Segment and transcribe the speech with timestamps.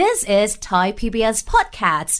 [0.00, 2.14] This is Thai PBS Podcasts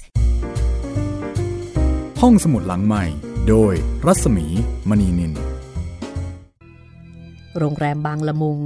[2.21, 3.05] ห้องสมุดหลังใหม่
[3.49, 3.75] โดย
[4.07, 4.47] รัศมี
[4.89, 5.33] มณีนิน
[7.59, 8.61] โรงแรมบางละมุง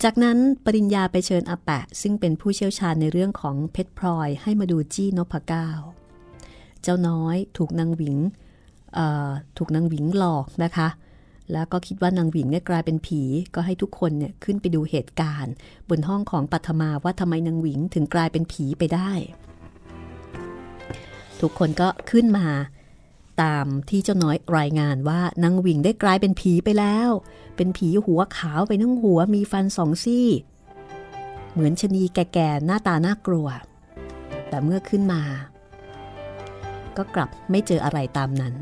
[0.04, 5.69] จากนั้นปริญญาไปเชิญอาแปะ ซึ่งเป็นผู้เชี่ยวชาญในเรื่องของเพชรพลอยให้มาดูจี้นพเก้า
[6.81, 8.18] เจ้าน้อยถูกนางหวิง
[9.58, 10.88] ถูกนางหวิงหลอกนะคะ
[11.51, 13.22] แล้วก็คิดว่านางหวิงเนี่ยกลายเป็นผี
[13.56, 15.53] ก็ให้ทุกคนเนี่ยขึ้นไปดูเหตุการณ์
[15.89, 19.11] บนห้องของปัทมาว่าทำไมนางหวิงถึงกลายเป็นผีไปได้
[21.41, 22.47] ทุกคนก็ขึ้นมา
[23.41, 27.09] ตามที่เจ้าน้อยรายงานว่านางหวิงได้กลายเป็นผีไปแล้ว
[27.56, 30.27] เป็นผีหัวขาวไปทั้งหัวมีฟันสองซี่
[31.51, 33.47] เหมือนชนีแก่ๆหน้าตาน่ากลัว
[34.50, 35.22] แต่เมื่อขึ้นมา
[36.97, 38.53] ก็กลับไม่เจออะไรตามนั้น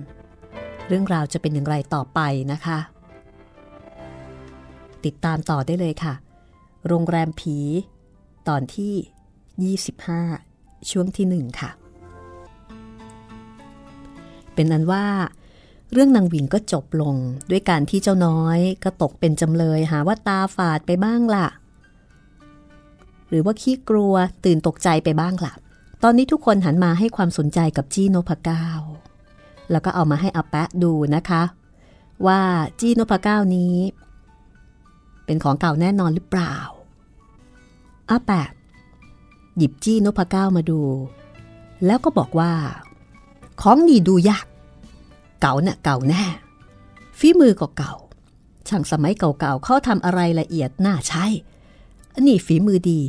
[0.87, 2.19] เรื่องราวจะเป็นอย่างไรต่อไป
[2.51, 2.77] นะคะ
[5.05, 6.13] ติดตามต่อได้เลยค่ะ
[6.87, 7.57] โรงแรมผี
[8.47, 9.75] ตอนที่
[10.29, 11.69] 25 ช่วงที่หนึ่งค่ะ
[14.53, 15.05] เป็นนั้นว่า
[15.91, 17.15] เรื่องนางวิงก็จบลง
[17.51, 21.47] ด้วยการที่เจ้าน้อยก็ตกเป็นจำเลยหาว่าตาฝาดไปบ้างล่ะ
[23.29, 24.13] หรือว่าขี้กลัว
[24.45, 25.53] ตื่นตกใจไปบ้างล่ะ
[26.03, 28.67] ตอนนี้ทุกคนหันมาให้ความสนใจกับจี้นพเก้า
[29.71, 31.43] แล้วก็เอามาให้อาแปะดูนะคะ
[32.27, 32.41] ว่า
[32.79, 33.75] จี้นพเก้านี้
[35.25, 36.55] เป็นของเก่าแน่นอนหรือเปล่า
[38.09, 38.47] อาแปะ
[39.57, 40.81] หยิบจี้นพเก้ามาดู
[41.85, 42.53] แล้วก็บอกว่า
[43.61, 44.45] ของดีดูยาก
[45.41, 46.23] เก่าน่ะเก่าแน่
[47.19, 47.93] ฝีมือก็เก่า
[48.67, 51.25] ช่างสมัยเก่าๆเขาทำอะไรละเอียดน่าใช่
[52.13, 52.99] อันนี้ฝีมือดี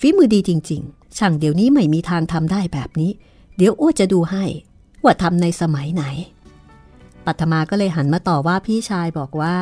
[0.00, 3.10] ฝีมือดีจริง ๆ ช่างเดี๋ยวนี้ไม่มีทางทำได้แบบนี้
[3.56, 4.44] เดี๋ยวอ้วจะดูให้
[5.04, 6.04] ว่าทำในสมัยไหน
[7.26, 9.56] ปัทมาก็เลยหันมาต่อว่าพี่ชายบอกว่า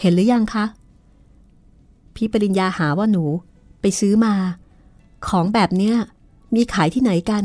[0.00, 0.64] เห็นหรือยังคะ
[2.14, 3.24] พี่ปริญญาหาว่าหนู
[3.80, 4.34] ไปซื้อมา
[5.28, 5.96] ของแบบเนี้ย
[6.54, 7.44] มีขายที่ไหนกัน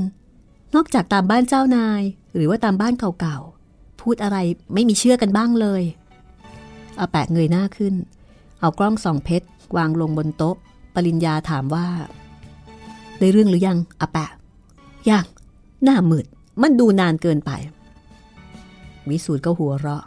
[0.76, 2.02] นอกจากตามบ้านเจ้านาย
[2.36, 4.38] หรือว่าตามบ้านเก่าๆ พูดอะไร
[4.74, 5.84] ไม่มีเชื่อกันบ้างเลย
[7.00, 7.94] อาแปะเงยหน้าขึ้น
[8.60, 9.48] เอากล้องส่องเพชร
[9.78, 10.56] วางลงบนโต๊ะ
[10.96, 11.88] ปริญญาถามว่า
[13.20, 14.30] ได้เรื่องหรือยังอาแปะ
[15.10, 15.26] ยัง
[15.84, 16.26] หน้ามืด
[16.62, 17.52] มันดูนานเกินไป
[19.10, 20.04] วิสูตรก็หัวเราะ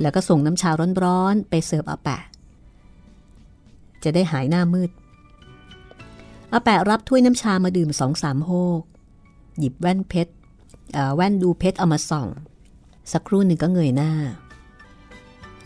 [0.00, 0.70] แล้วก็ส่งน้ำชา
[1.04, 2.22] ร้อนๆ ไปเสิร์ฟอาแปะ
[4.04, 4.90] จะได้หายหน้ามืด
[6.52, 8.50] อาแปะรับถ้วยน้ำชามาดื่มสองสามโฮ
[8.80, 8.82] ก
[9.58, 10.32] หยิบแว่นเพชร
[11.14, 12.28] แว่นดูเพชรเอามาส่อง
[13.12, 14.12] สักครู่หนึ่งก็เงยหน้า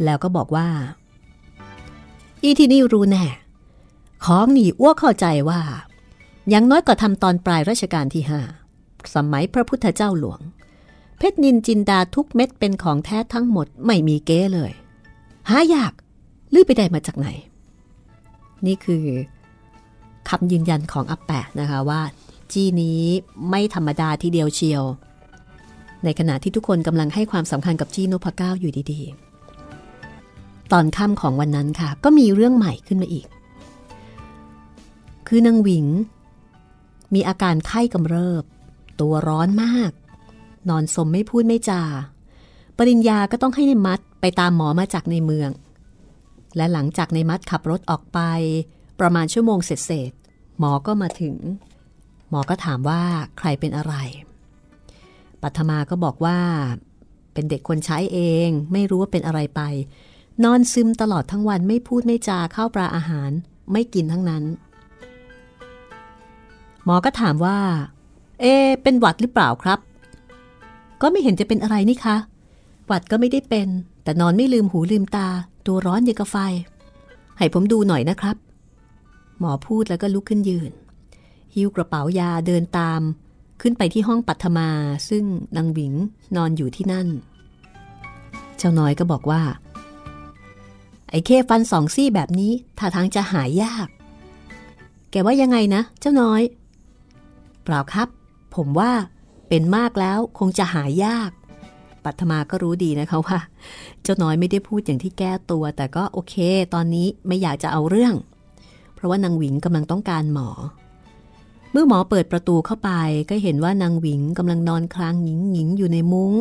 [0.04, 0.68] แล้วก็บอกว่า
[2.42, 3.24] อีที่นี่รู้แน่
[4.24, 5.60] ของหนีอ้วกเข้าใจว่า
[6.50, 8.40] อยังน้อยก็ทำตอนปลายรัชกาลที่ห้า
[9.14, 10.40] สมัยพระพุทธเจ้าหลวง
[11.18, 14.72] เพชรนินจินดาทุกเม็ดเป็นของแท้ทั้งหมดไม่มีเก้เลย
[15.48, 15.92] หายาก
[16.54, 17.28] ลือไปได้มาจากไหน
[18.66, 19.04] นี่คือ
[20.28, 22.00] คำยืนยันของอาแปะนะคะว่า
[22.52, 23.00] จี้นี้
[23.50, 24.82] ไม่ธรรมดาทีเดียวเชียว
[26.04, 33.26] ในขณะที่ทุกคนกำลังให้ความสำคัญกับจี้นพเก้าอยู่ดีๆ ตอนค่ำของวันนั้นค่ะ ก็มีเรื่องใหม่ขึ้นมาอีก
[35.28, 35.86] คือนางหวิง
[37.14, 38.44] มีอาการไข้กำเริบ
[39.00, 39.92] ตัวร้อนมาก
[40.68, 41.82] นอนสมไม่พูดไม่จา
[42.78, 45.50] ปริญญาก็ต้องให้ในมัดไปตามหมอมาจากในเมือง
[46.56, 48.18] และหลังจากในมัดขับรถออกไป
[49.00, 50.12] ประมาณชั่วโมงเสร็จ
[50.58, 51.36] หมอก็มาถึง
[52.30, 53.02] หมอก็ถามว่า
[53.38, 53.94] ใครเป็นอะไร
[55.42, 56.38] ปัทมาก็บอกว่า
[57.32, 59.60] เป็นเด็กคนใช้เองไม่รู้ว่าเป็นอะไรไป
[60.44, 63.30] นอนซึมตลอดทั้งวันไม่พูดไม่จาเข้าปลาอาหาร
[63.72, 64.44] ไม่กินทั้งนั้น
[66.84, 67.58] หมอก็ถามว่า
[68.40, 68.44] เอ
[68.82, 69.78] เป็นหวัดหรือเปล่าครับ
[71.02, 72.16] ก็ไม่เห็นจะเป็นอะไรนี่คะ
[72.86, 73.68] หวัดก็ไม่ได้เป็น
[74.02, 75.28] แต่นอนไม่ลืมหูลืมตา
[75.66, 76.36] ตัวร้อนอย่างกระไฟ
[77.38, 78.36] ให้ผมดูหน่อยนะครับ
[79.38, 80.72] หมอพูดแล้วก็ลุกขึ้นยืน
[81.54, 83.00] หิ้วกระเป๋ายาเดินตาม
[83.60, 84.68] ขึ้นไปที่ห้องปัทมา
[85.08, 85.24] ซึ่ง
[85.56, 85.94] นางหวิง
[86.36, 87.08] นอนอยู่ที่นั่น
[88.58, 89.42] เจ้าน้อยก็บอกว่า
[91.10, 93.88] ไอ้เคฟันสองซี่แบบนี้ท่าทางจะหายยาก
[95.10, 96.42] แกว่ายังไงนะ เจ้าน้อย
[97.64, 98.08] เปล่าครับ
[98.56, 98.90] ผมว่า
[99.48, 101.30] เป็นมากแล้วคงจะหายยาก
[102.04, 103.38] ปัทมาก็รู้ดีนะคะว่า
[104.02, 106.34] เจ้าน้อยไม่ได้พูดอย่างที่แก้ตัว แต่ก็โอเค
[106.74, 108.14] ตอนนี้ไม่อยากจะเอาเรื่อง
[108.94, 110.48] เพราะว่านางหวิงกำลังต้องการหมอ
[111.72, 112.90] เมื่อหมอเปิดประตูเข้าไป
[113.30, 116.32] ก็เห็นว่านางหวิงกำลังนอนคลางหญิงหญิงอยู่ในมุง้ง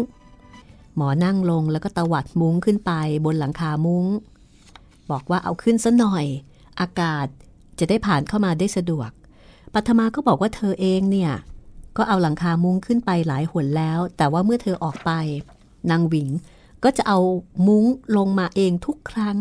[0.95, 2.91] หมอนั่งลงแล้วก็ตวัดมุ้งขึ้นไป
[3.25, 4.05] บนหลังคามุง้ง
[5.11, 6.25] บอกว่าเอาขึ้นซะหน่อย
[6.79, 7.27] อากาศ
[7.79, 9.09] จะได้ผ่านเข้ามาได้สะดวก
[9.73, 11.31] ปัทมาก็บอกว่าเธอเองเนี่ย
[11.97, 15.11] ก็เอาหลังคามุ้งขึ้นไปหลายหนแล้ว แต่ว่าเมื่อเธอออกไป
[15.91, 16.29] นางหวิง
[16.83, 17.19] ก็จะเอา
[17.67, 17.85] มุ้ง
[18.17, 19.37] ลงมาเองทุกครั้ง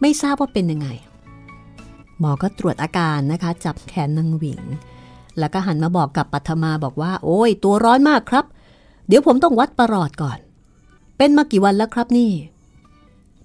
[0.00, 0.88] ไม่ทราบว่าเป็นยังไง
[2.18, 4.62] หมอก็ตรวจอาการนะคะ จับแขนนางหวิง
[5.38, 8.44] แล้วก็หันมาบอกกับปัทมาบอกว่า โอ้ย ตัวร้อนมากครับ
[9.08, 10.38] เดี๋ยวผมต้องวัดประหลอดก่อน
[11.16, 12.30] เป็นมากี่วันแล้วครับนี่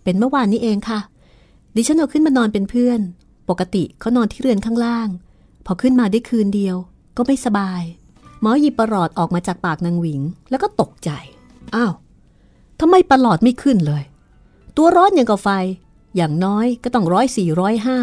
[0.03, 0.99] เป็นเมื่อวานนี้เองค่ะ
[1.75, 2.99] ดิฉันเอาขึ้นมานอนเป็นเพื่อน
[3.49, 5.07] ปกติเขานอนที่เรือนข้างล่าง
[5.67, 6.75] พอขึ้นมาได้คืนเดียว
[7.17, 7.83] ก็ไม่สบาย
[8.41, 11.09] หมอหยิบประหลอดออกมาจากปากนางหวิง แล้วก็ตกใจ
[11.75, 11.93] อ้าว
[12.79, 14.03] ทำไมประหลอดไม่ขึ้นเลย
[14.77, 15.49] ตัวร้อนอย่างกับไฟ
[16.15, 17.97] อย่างน้อยก็ต้องร้อยสี่ร้อยห้า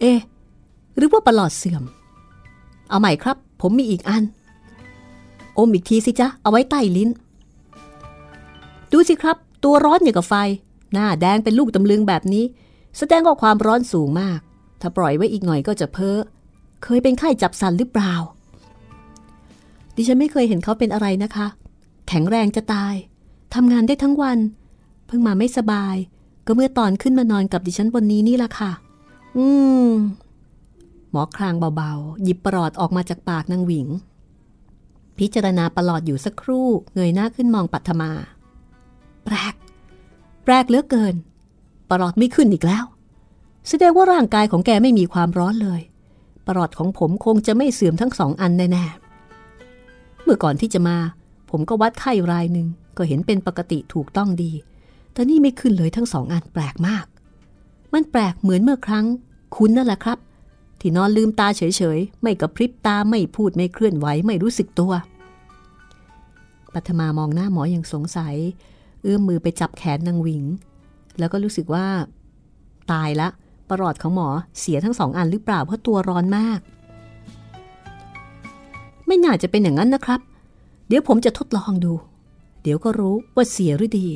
[0.00, 0.12] เอ๊
[0.96, 1.82] หรือว่าประหลอดเสื่อม
[2.88, 4.22] เอาใหม่ครับ ผมมีอีกอัน
[5.58, 7.10] อมอีกทีสิจ๊ะ เอาไว้ใต้ลิ้น
[8.92, 10.34] ดูสิครับ ตัวร้อนอย่างกับไฟ
[10.92, 12.44] หน้าแดงเป็นลูกตำลึงแบบนี้
[12.98, 14.40] แสดงว่าความร้อนสูงมาก
[14.82, 16.18] ถ้าปล่อยไว้อีกหน่อยก็จะเพ้อ
[16.84, 18.14] เคยเป็นไข้จับสันหรือเปล่า
[19.96, 21.46] ดิฉันไม่เคยเห็นเขาเป็นอะไรนะคะ
[22.08, 22.94] แข็งแรงจะตาย
[23.54, 24.38] ทำงานได้ทั้งวัน
[25.06, 25.96] เพิ่งมาไม่สบาย
[26.46, 28.72] ก็เมื่อตอนขึ้นมานอนกับดิฉันบนนี้นี่ละค่ะ
[29.36, 29.46] อื
[29.88, 29.90] ม
[31.10, 33.88] หมอคลางเบาๆ หยิบปลอดออกมาจากปากนางหวิง
[35.18, 38.10] พิจารณาปลอดอยู่สักครู่ เงยหน้าขึ้นมองปัทมา
[39.24, 39.54] แปลก
[40.44, 41.14] แปลกเหลือเกิน
[41.90, 42.84] ปลอดไม่ขึ้นอีกแล้ว
[43.68, 45.80] แสดงว่าร่างกายของแกไม่มีความร้อนเลย
[46.46, 50.96] ปลอดของผมคงจะไม่เสื่อมทั้งสองอันแน่ๆ เมื่อก่อนที่จะมา
[51.50, 52.66] ผมก็วัดไข้รายหนึ่ง
[52.96, 54.52] ก็เห็นเป็นปกติถูกต้องดี
[55.12, 57.06] แต่นี่ไม่ขึ้นเลยทั้งสองอันแปลกมาก
[57.92, 59.06] มันแปลกเหมือนเมื่อครั้ง
[59.56, 60.18] คุณนั่นแหละครับ
[60.80, 61.62] ที่นอนลืมตาเฉ
[61.96, 64.92] ยๆ ไม่กระพริบตาไม่พูดไม่เคลื่อนไหวไม่รู้สึกตัว
[66.74, 68.34] ปัทมามองหน้าหมออย่างสงสัย
[69.02, 70.44] เอื้อมมือไปจับแขนนางหวิง
[71.18, 71.86] แล้วก็รู้สึกว่า
[72.92, 73.28] ตายละ
[73.72, 76.60] ประหลอดของหมอเสียทั้งสองอันหรือเปล่าเพราะตัวร้อนมาก
[79.06, 80.20] ไม่น่าจะเป็นอย่างนั้นนะครับ
[80.88, 81.92] เดี๋ยวผมจะทดลองดู
[82.62, 84.08] เดี๋ยวก็รู้ว่าเสียหรือดี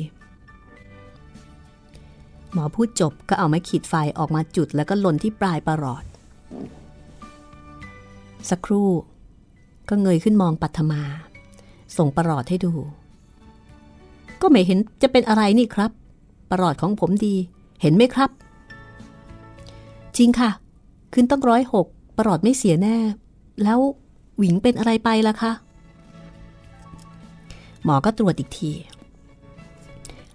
[2.51, 6.03] หมอพูดจบก็เอาไม้ขีดไฟออกมาจุดแล้วก็ลนที่ปลายประหลอด
[8.49, 8.89] สักครู่
[9.89, 11.01] ก็เงยขึ้นมองปัทมา
[11.97, 12.73] ส่งประหลอดให้ดู
[14.41, 15.91] ก็ไม่เห็นจะเป็นอะไรนี่ครับ
[16.49, 17.35] ประหลอดของผมดี
[17.81, 18.29] เห็นไหมครับ
[20.15, 20.51] จริงค่ะ
[21.13, 21.87] ขึ้นต้องร้อยหก
[22.17, 22.97] ประหลอดไม่เสียแน่
[23.63, 23.79] แล้ว
[24.37, 25.51] หวิงเป็นอะไรไปล่ะคะ
[27.83, 28.71] หมอก็ตรวจอีกที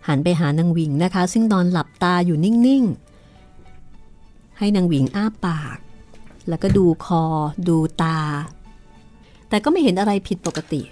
[0.06, 2.84] หันไปหานางหวิงนะคะ ซึ่งนอนหลับตาอยู่นิ่ง
[3.70, 5.78] ๆ ให้นางหวิงอ้าปาก
[6.48, 7.22] แล้วก็ดูคอ
[7.68, 8.18] ดูตา
[9.48, 10.82] แต่ก็ไม่เห็นอะไรผิดปกติ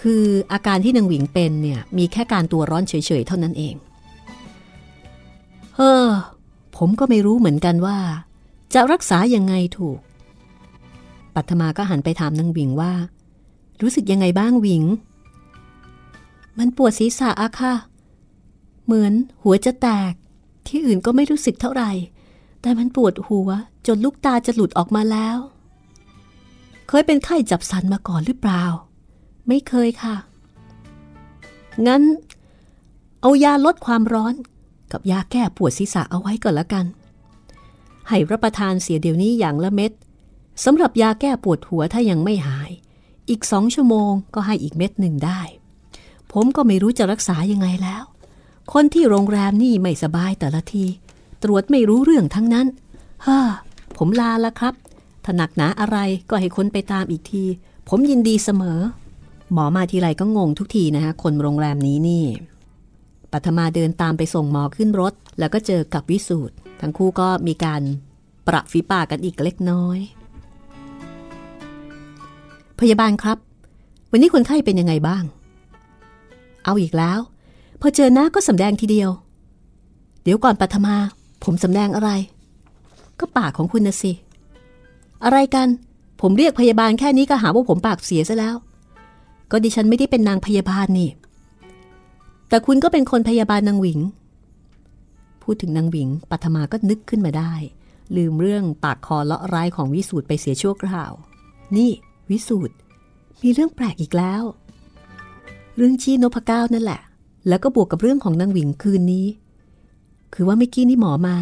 [0.00, 3.74] คืออาการที่นางหวิงเป็นเนี่ย มีแค่การตัวร้อนเฉย ๆ เท่านั้นเอง
[6.76, 7.98] ผมก็ไม่รู้เหมือนกันว่า
[8.74, 9.98] จะรักษายังไงถูก
[11.34, 12.92] ปัทมาก็หันไปถามนางวิงว่า
[13.82, 14.84] รู้สึกยังไงบ้างวิง
[16.58, 17.74] มันปวดศีรษะอะค่ะ
[18.84, 19.12] เหมือน
[19.42, 20.12] หัวจะแตก
[20.66, 21.90] ที่อื่นก็ไม่รู้สึกเท่าไหร่
[22.60, 23.48] แต่มันปวดหัว
[23.86, 25.36] จนลูกตาจะหลุดออกมาแล้ว
[26.88, 28.64] เคยเป็นไข้จับสันมาก่อนหรือเปล่า
[29.48, 30.16] ไม่เคยค่ะ
[31.86, 32.02] งั้น
[33.20, 34.34] เอายาลดความร้อน
[34.94, 36.84] กับยาแก้ปวดศีรษะเอาไว้ก่อนละกัน
[38.08, 39.92] ให้รับประทานเสียเดี๋ยวนี้อย่างละเม็ด
[40.64, 42.70] สำหรับยาแก้ปวดหัวถ้ายังไม่หาย
[43.30, 45.40] อีกสองชั่วโมงก็ให้อีกเม็ดหนึ่งได้
[46.32, 48.02] ผมก็ไม่รู้จะรักษายังไงแล้ว
[48.72, 50.84] คนที่โรงแรมนี่ไม่สบายแต่ละที
[51.42, 52.66] ตรวจไม่รู้เรื่องทั้งนั้น
[53.26, 53.38] ฮ่า
[53.96, 54.74] ผมลาละครับ
[55.24, 55.98] ถ้าหนักหนาอะไร
[56.30, 57.44] ก็ให้คนไปตามอีกที
[57.88, 58.80] ผมยินดีเสมอ
[59.52, 62.24] หมอมาทีไรก็งงทุกทีนะคะคนโรงแรมนี้นี่
[63.34, 67.82] ปัทมาเดินตามไปส่งหมอขึ้นรถ แล้วก็เจอกับวิสูตรทั้งคู่ก็มีการ
[68.46, 69.98] ประฝีปากกันอีกเล็กน้อย
[72.80, 73.38] พยาบาลครับ
[74.10, 75.24] วันนี้คนไข้เป็นยังไงบ้าง
[76.64, 77.18] เอาอีกแล้ว
[77.80, 79.10] พอเจอหน้าก็สำแดงทีเดียว
[80.22, 80.96] เดี๋ยวก่อนปัทมา
[81.44, 82.10] ผมสำแดงอะไร
[83.20, 84.12] ก็ปากของคุณนะสิ
[85.24, 85.68] อะไรกัน
[86.20, 88.56] ผมเรียกพยาบาลแค่นี้ก็หาว่าผมปากเสียซะแล้ว
[89.50, 91.10] ก็ดิฉันไม่ได้เป็นนางพยาบาลนี่
[92.48, 94.00] แต่คุณก็เป็นคนพยาบาลนางหวิง
[95.42, 97.52] พูดถึงนางหวิงปัทมาก็นึกขึ้นมาได้
[98.16, 101.12] ลืมเรื่องปากคอเลาะร้ายของวิสูตรไปเสียชั่วคราว
[101.76, 101.90] นี่
[102.30, 102.74] วิสูตร
[103.42, 104.42] มีเรื่องแปลกอีกแล้ว
[105.76, 107.00] เรื่องชี้นพเก้านั่นแหละ
[107.48, 109.26] แล้วก็บวกกับเรื่องของนางหวิงคืนนี้
[110.34, 111.36] คือว่าเมื่อกี้นี่หมอมา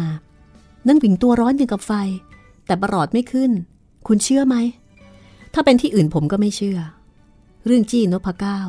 [0.87, 1.91] นางหวิงตัวร้อนอย่างกับไฟ
[2.65, 3.51] แต่ประหลอดไม่ขึ้น
[4.07, 4.55] คุณเชื่อไหม
[5.53, 6.79] ถ้าเป็นที่อื่นผมก็ไม่เชื่อ
[7.65, 8.59] เรื่องจี้นพเก้า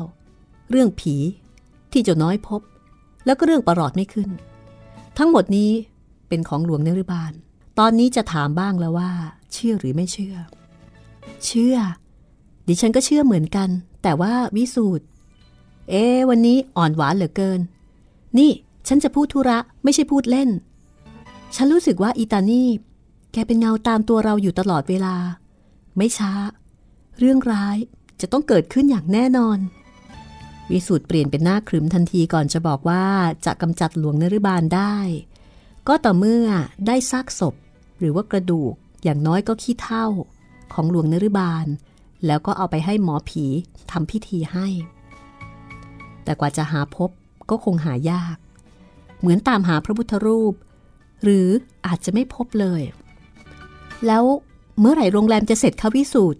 [0.69, 1.15] เรื่องผี
[1.95, 2.61] ที่เจ้าน้อยพบ
[3.25, 4.29] แล้วก็เรื่องประหลอดไม่ขึ้น
[5.17, 5.71] ทั้งหมดนี้
[6.27, 7.31] เป็นของหลวงเนรุบาล
[7.79, 9.11] ตอนนี้จะถามบ้างแล้วว่า
[9.53, 10.35] เชื่อหรือไม่เชื่อ
[11.45, 11.77] เชื่อ
[12.67, 13.69] ดิฉันก็เชื่อเหมือนกัน
[14.03, 15.05] แต่ว่าวิสูตร
[15.89, 17.59] เอ๊วันนี้อ่อนหวานเหลือเกิน
[18.37, 18.51] นี่
[18.87, 20.49] ฉันจะพูดธุระไม่ใช่พูดเล่น
[21.55, 22.69] ฉันรู้สึกว่าอีตานี่
[23.33, 25.15] แกเป็นเงาตามตัวเราอยู่ตลอดเวลา
[25.97, 26.31] ไม่ช้า
[27.19, 27.77] เรื่องร้าย
[28.21, 29.57] จะต้องเกิดขึ้นอย่างแน่นอน
[30.71, 33.05] วิสูตรเปลี่ยนเป็นหน้าครึมทันทีก่อนจะบอกว่า
[33.45, 34.95] จะกำจัดหลวงนรุบาลได้
[35.87, 36.47] ก็ต่อเมื่อ
[36.87, 37.55] ได้ซากศพ
[37.99, 40.07] หรือว่ากระดูกอย่างน้อยก็ขี้เท่า
[40.73, 41.65] ของหลวงนรุบาล
[42.25, 43.45] แล้วก็เอาไปให้หมอผี
[43.91, 44.67] ทำพิธีให้
[46.23, 47.09] แต่กว่าจะหาพบ
[47.49, 48.37] ก็คงหายาก
[49.19, 50.53] เหมือนตามหาพระพุทธรูป
[51.23, 51.47] หรือ
[51.85, 52.81] อาจจะไม่พบเลย
[54.07, 54.23] แล้ว
[54.79, 56.39] เมื่อไหร่โรงแรมจะเสร็จคะวิสูตร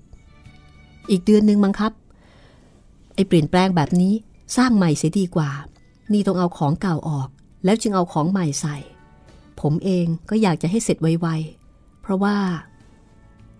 [1.09, 1.93] อีกเดือนหนึ่งมั้งครับ
[3.15, 4.13] ไอ้เปลี่ยนแปลงแบบนี้
[4.57, 5.49] สร้างใหม่เสียดีกว่า
[6.13, 7.29] นี่ต้องเอาของเก่าออก
[7.65, 8.77] แล้วจึงเอาของใหม่ใส่
[9.61, 12.37] ผมเองก็อยากจะให้เสร็จไวๆ เพราะว่า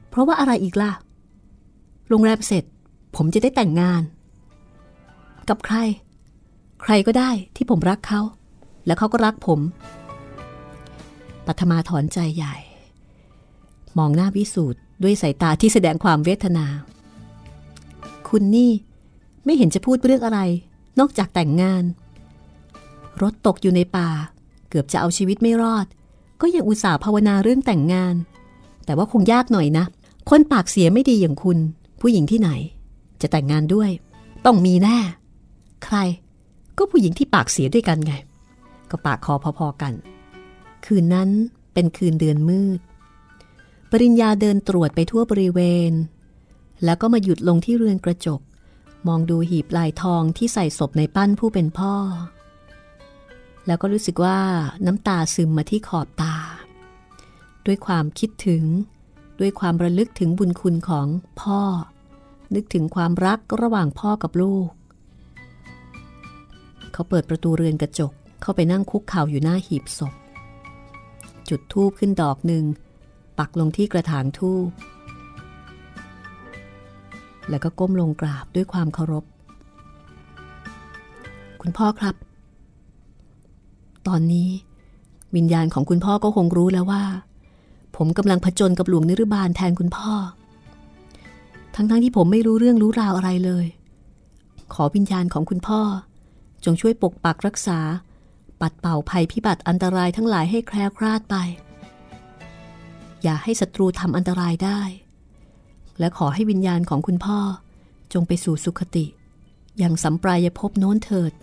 [0.09, 0.91] เพราะว่าอะไรอีกล่ะ
[2.09, 2.63] โรงแรมเสร็จ
[3.15, 4.01] ผมจะได้แต่งงาน
[5.49, 5.77] กับใคร
[6.81, 8.21] ใครก็ได้ที่ผมรักเขา
[8.85, 9.59] และเขาก็รักผม
[11.45, 12.55] ปัทมาถอนใจใหญ่
[13.97, 16.65] มองหน้าวิสูตรด้วยสายตาที่แสดงความเวทนา
[18.27, 18.71] คุณนี่
[19.45, 20.39] ไม่เห็นจะพูดเรื่องอะไร
[20.99, 21.83] นอกจากแต่งงาน
[23.21, 24.09] รถตกอยู่ในป่า
[24.69, 25.85] เกือบจะเอาชีวิตไม่รอด
[26.41, 28.15] ก็ยังอุตส่าห์ภาวนาเรื่องแต่งงาน
[28.85, 29.85] แต่ว่าคงยากหน่อยนะ
[30.29, 31.57] คนปากเสียไม่ดีอย่างคุณ
[32.01, 32.49] ผู้หญิงที่ไหน
[33.21, 33.89] จะแต่งงานด้วย
[34.45, 34.97] ต้องมีแน่
[35.85, 35.97] ใคร
[36.77, 38.13] ก็ผู้หญิงที่ปากเสียด้วยกันไง
[38.89, 39.93] ก็ปากคอพอๆกัน
[40.85, 41.29] คืนนั้น
[41.73, 42.79] เป็นคืนเดือนมืด
[43.91, 45.59] ปริญญาเดินตรวจไปทั่วบริเว
[45.89, 45.91] ณ
[46.83, 48.39] แล้วก็มาหยุดลงที่เรือนกระจก
[49.07, 51.93] มองดูหีบลายทองที่ใส่ศพในปั้นผู้เป็นพ่อ
[53.65, 54.39] แล้วก็รู้สึกว่า
[54.85, 56.35] น้ำตาซึมมาที่ขอบตา
[57.65, 58.63] ด้วยความคิดถึง
[59.39, 61.07] ด้วยความระลึกถึงบุญคุณของ
[61.41, 61.61] พ่อ
[62.55, 64.69] นึกถึงความรักระหว่างพ่อกับลูก
[66.91, 70.13] เขาเปิดประตูเรือนกระจกเข้าไปนั่งคุกเข่าอยู่หน้าหีบศพ
[71.49, 72.63] จุดทูบขึ้นดอกหนึ่ง
[73.39, 74.67] ปักลงที่กระถางทูบ
[77.49, 79.23] แล้วก็ก้มลงกราบด้วยความเคารพ
[81.61, 82.15] คุณพ่อครับ
[84.07, 84.49] ตอนนี้
[85.35, 87.03] วิญญาณของคุณพ่อก็คงรู้แล้วว่า
[87.95, 90.13] ผมกำลังผจญกับหลวงนิรบาลแทนคุณพ่อ
[91.75, 93.65] ทั้งๆทที่ผมไม่รู้เรื่องรู้ราวอะไรเลย
[94.73, 95.81] ขอวิญญาณของคุณพ่อ
[96.65, 97.79] จงช่วยปกปักรักษา
[98.61, 101.35] ปัดเป่าภัยพิบัติอันตรายทั้งหลายให้แคล้วคลาดไป
[103.23, 104.79] อย่าให้ศัตรูทำอันตรายได้
[105.99, 107.39] และขอให้วิญญาณของคุณพ่อ
[108.13, 109.05] จงไปสู่สุคติ
[109.77, 111.33] อย่างสัมปรายภพโน้นเถิด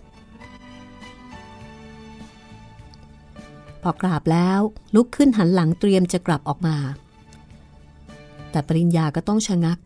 [3.81, 4.59] พอกราบแล้ว
[4.95, 6.77] ลุกขึ้นหันหลังเตรียมจะกลับออกมา
[8.51, 9.79] แต่ปริญญาก็ต้องชะงัก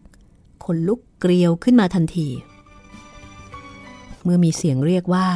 [0.65, 2.27] คนลุกเกลียวขึ้นมาทันที
[4.24, 5.27] เมื่อมีเสียงเรียกว่า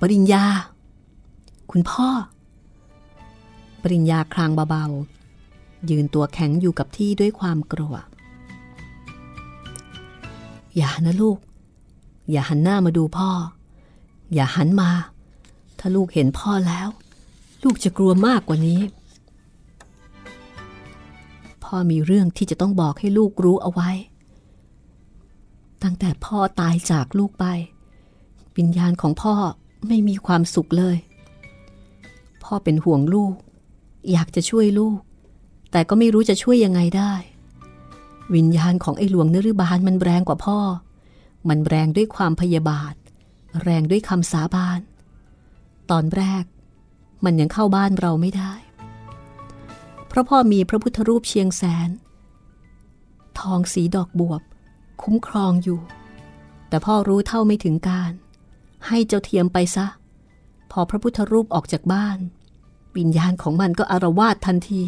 [0.00, 0.44] ปริญญา
[1.70, 2.08] คุณพ่อ
[3.82, 5.27] ปริญญาคลางเบาๆ
[5.90, 7.94] ยืนตัวแข็งอยู่กับที่ด้วยความกลัว
[10.76, 11.38] อย่านะลูก
[12.30, 13.30] อย่าหันหน้ามาดูพ่อ
[14.34, 14.90] อย่าหันมา
[15.78, 16.88] ถ้าลูกเห็นพ่อแล้ว
[17.64, 18.80] ลูกจะกลัวมากกว่านี้
[21.64, 23.90] พ่อมีเรื่องที่จะต้องบอกให้ลูกรู้เอาไว้
[25.82, 27.44] ตั้งแต่พ่อตายจากลูกไป
[28.56, 29.34] วิญญาณของพ่อ
[29.88, 30.96] ไม่มีความสุขเลย
[32.44, 33.34] พ่อเป็นห่วงลูก
[34.10, 34.98] อยากจะช่วยลูก
[35.70, 37.12] แต่ก็ไม่รู้จะช่วยยังไงได้
[38.34, 40.58] วิญญาณของไอ้หลวงนฤบาลมันแรงกว่าพ่อ
[41.48, 42.94] มันแรงด้วยความพยาบาท
[43.62, 44.80] แรงด้วยคำสาบาน
[45.90, 46.44] ตอนแรก
[47.24, 48.52] มันยังเข้าบ้านเราไม่ได้
[50.08, 51.90] เพราะพ่อมีพระพุทธรูปเชียงแสน
[53.40, 54.42] ทองสีดอกบวบ
[55.02, 55.80] คุ้มครองอยู่
[56.68, 58.12] แต่พ่อรู้เท่าไม่ถึงการ
[58.86, 59.86] ให้เจ้าเทียมไปซะ
[60.70, 62.18] พอพระพุทธรูปออกจากบ้าน
[62.96, 64.82] วิญญาณของมันก็อารวาสทันที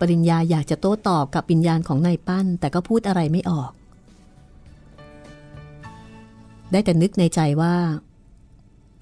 [0.00, 3.70] ปริญญาอยากจะโต้ตอบกับวิญญาณของนายปั้น แต่ก็พูดอะไรไม่ออก
[6.70, 7.76] ได้แต่นึกในใจว่า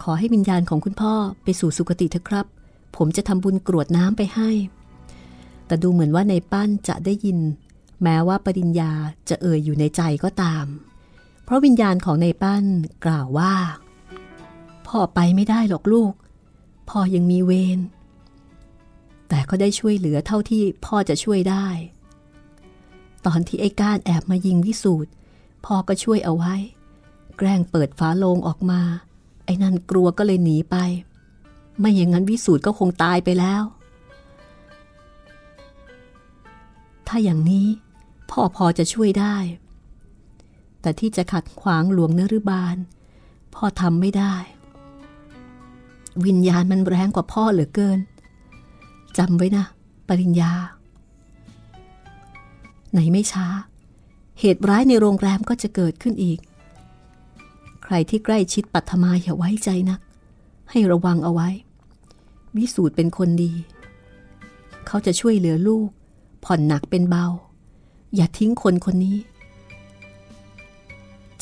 [0.03, 2.47] ขอให้วิญญาณของคุณพ่อไปสู่สุคติเถอะครับ
[2.97, 4.51] ผมจะทำบุญกรวดน้ำไปให้
[5.67, 7.39] แต่ดูเหมือนว่าในปั้นจะได้ยิน
[8.03, 8.93] แม้ว่าปริญญา
[9.29, 10.67] จะเอ่ยอยู่ในใจก็ตาม
[11.45, 12.65] เพราะวิญญาณของในปั้น
[13.05, 13.55] กล่าวว่า
[14.87, 16.13] พ่อไปไม่ได้หรอกลูก
[16.91, 17.79] พ่อยังมีเวร
[19.29, 21.67] แต่ก็ได้ช่วยเหลือเท่าที่พ่อจะช่วยได้
[23.27, 25.11] ตอนที่ไอ้ก้านแอบมายิงวิสูตร
[25.65, 26.55] พ่อก็ช่วยเอาไว้
[27.37, 28.81] แกล้งเปิดฝาโลงออกมา
[29.45, 30.77] ไอ้นั่นกลัวก็เลยหนีไป
[31.79, 33.63] ไม่อย่างนั้นวิสูตรก็คงตายไปแล้ว
[37.09, 37.67] ถ้าอย่างนี้
[38.31, 39.37] พ่อพอจะช่วยได้
[40.81, 42.77] แต่ที่จะขัดขวางหลวงนรุบาล
[43.55, 44.35] พ่อทำไม่ได้
[46.25, 47.99] วิญญาณมันแรงกว่าพ่อเหลือเกิน
[49.19, 49.65] จำไว้นะ
[50.09, 50.53] ปริญญา
[52.93, 53.47] ไหนไม่ช้า
[54.41, 56.39] เหตุร้ายในโรงแรมก็จะเกิดขึ้นอีก
[57.85, 60.01] ใครที่ใกล้ชิดปัทมาอย่าไว้ใจนัก
[60.71, 61.49] ให้ระวังเอาไว้
[62.57, 63.53] วิสูตรเป็นคนดี
[64.87, 65.89] เขาจะช่วยเหลือลูก
[66.45, 67.27] ผ่อนหนักเป็นเบา
[68.15, 69.19] อย่าทิ้งคนคนนี้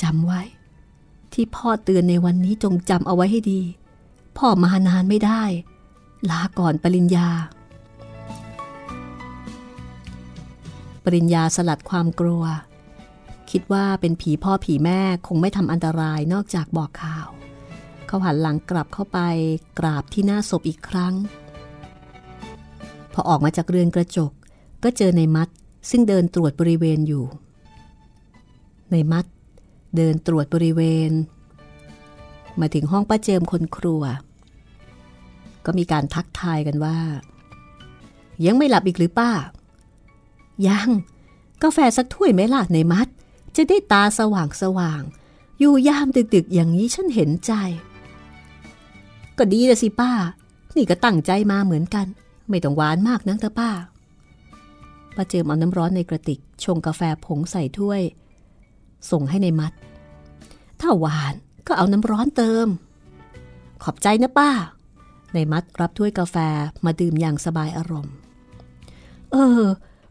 [0.03, 0.43] จำไว้
[1.33, 3.61] ที่พ่อเตือนในวันนี้จงจำเอาไว้ให้ดี
[4.39, 5.43] พ่อมานานไม่ได้
[6.31, 7.29] ลาก่อนปริญญา
[11.05, 12.45] ปริญญาสลัดความกลัว
[13.51, 17.29] คิดว่าเป็นผีพ่อผีแม่คงไม่ทำอันตรายนอกจากบอกข่าว
[18.07, 19.19] เขาหันหลังกลับเข้าไป
[19.79, 21.15] กราบที่หน้าศพอีกครั้ง
[23.13, 24.33] พอออกมาจากเรือนกระจก
[24.83, 25.49] ก็เจอในมัด
[25.91, 27.25] ซึ่งเดินตรวจบริเวณอยู่
[28.93, 29.27] ในมัด
[29.97, 31.11] เดินตรวจบริเวณ
[32.61, 34.03] มาถึงห้องป้าเจิมคนครัว
[35.65, 36.99] ก็มีการทักทายกันว่า
[38.45, 39.31] ยังไม่หลับอีกหรือป้า
[40.69, 40.91] ยัง
[41.63, 43.09] กาแฟสักถ้วยไหมล่ะในมัด
[43.57, 45.03] จะได้ตาสว่างสว่าง
[45.59, 47.53] อยู่ยามดึกๆ อย่างนี้ฉันเห็นใจ
[49.39, 50.13] ก็ดีละสิป้า
[50.77, 52.07] นี่ก็ตั้งใจมาเหมือนกัน
[52.49, 53.71] ไม่ต้องหวานมากนักเถอะป้า
[55.15, 58.03] ป้าเจิมเอาน้ำร้อนในกระติก ชงกาแฟผงใส่ถ้วย
[59.11, 59.73] ส่งให้ในมัด
[60.81, 61.35] ถ้าหวาน
[61.67, 62.67] ก็เอาน้ำร้อนเติม
[63.83, 64.51] ขอบใจนะป้า
[65.35, 66.37] ในมัดรับถ้วยกาแฟ
[66.85, 68.15] มาดื่มอย่างสบายอารมณ์
[69.33, 69.63] เออ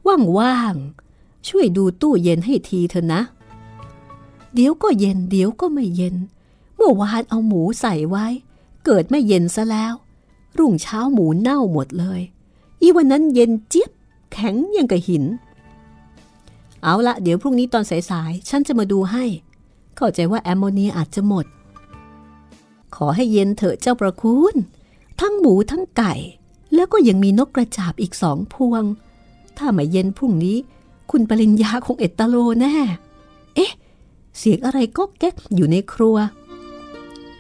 [0.08, 3.22] ว่างๆ ช่วยดูตู้เย็นให้ทีเถอะนะ
[4.54, 6.16] เดี๋ยวก็เย็นเดี๋ยวก็ไม่เย็น
[6.76, 8.26] เมื่อวานเอาหมูใส่ไว้
[8.86, 9.94] เกิดไม่เย็นซะแล้ว
[10.58, 12.22] รุ่งเช้าหมูเน่าหมดเลย
[12.82, 13.92] อีวันนั้นเย็นเจี๊ยบ
[14.32, 15.24] แข็งยังกับหิน
[16.84, 19.26] เอาละเดี๋ยวพรุ่งนี้ตอนสายๆ ฉันจะมาดูให้
[19.96, 21.46] เข้าใจว่าแอมโมเนียอาจจะหมด
[22.96, 24.56] ขอให้เย็นเถอะเจ้าประคุณ
[25.22, 26.14] ทั้งหมูทั้งไก่
[26.76, 28.84] แล้วก็ยังมีนกกระจาบอีกสองพวง
[29.58, 30.58] ถ้าไม่เย็นพรุ่งนี้
[31.12, 32.74] คุณปริญญาคงเอตตาโลแน่
[33.56, 33.72] เอ๊ะ
[34.38, 36.18] เสียงอะไรก็แก๊กอยู่ในครัว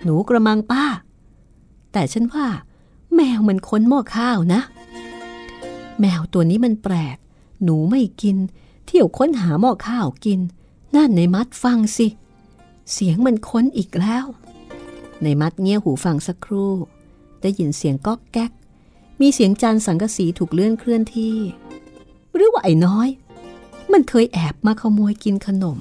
[0.04, 0.86] หนูกระมังป้า
[1.92, 2.48] แต่ฉันว่า
[3.16, 4.62] แมวมันค้นหม้อข้าวนะ
[6.00, 7.18] แมวตัวนี้มันแปลก
[7.64, 8.38] หนูไม่กิน
[8.86, 10.40] เที่ยวค้นหาหม้อข้าวกิน
[10.96, 12.08] นั่นในมัดฟังสิ
[12.94, 14.26] เสียงมันค้นอีกแล้ว
[15.24, 16.72] ในมัดเงี่ยหูฟังสักครู่
[17.42, 18.52] ได้ยินเสียงก๊อกแก๊ก
[19.22, 21.36] มีเสียงจานสังกะสีถูกเลื่อนเคลื่อนที่
[22.34, 23.08] หรือว่าไอ้น้อย
[23.92, 25.80] มันเคยแอบมาขโมยกินขนม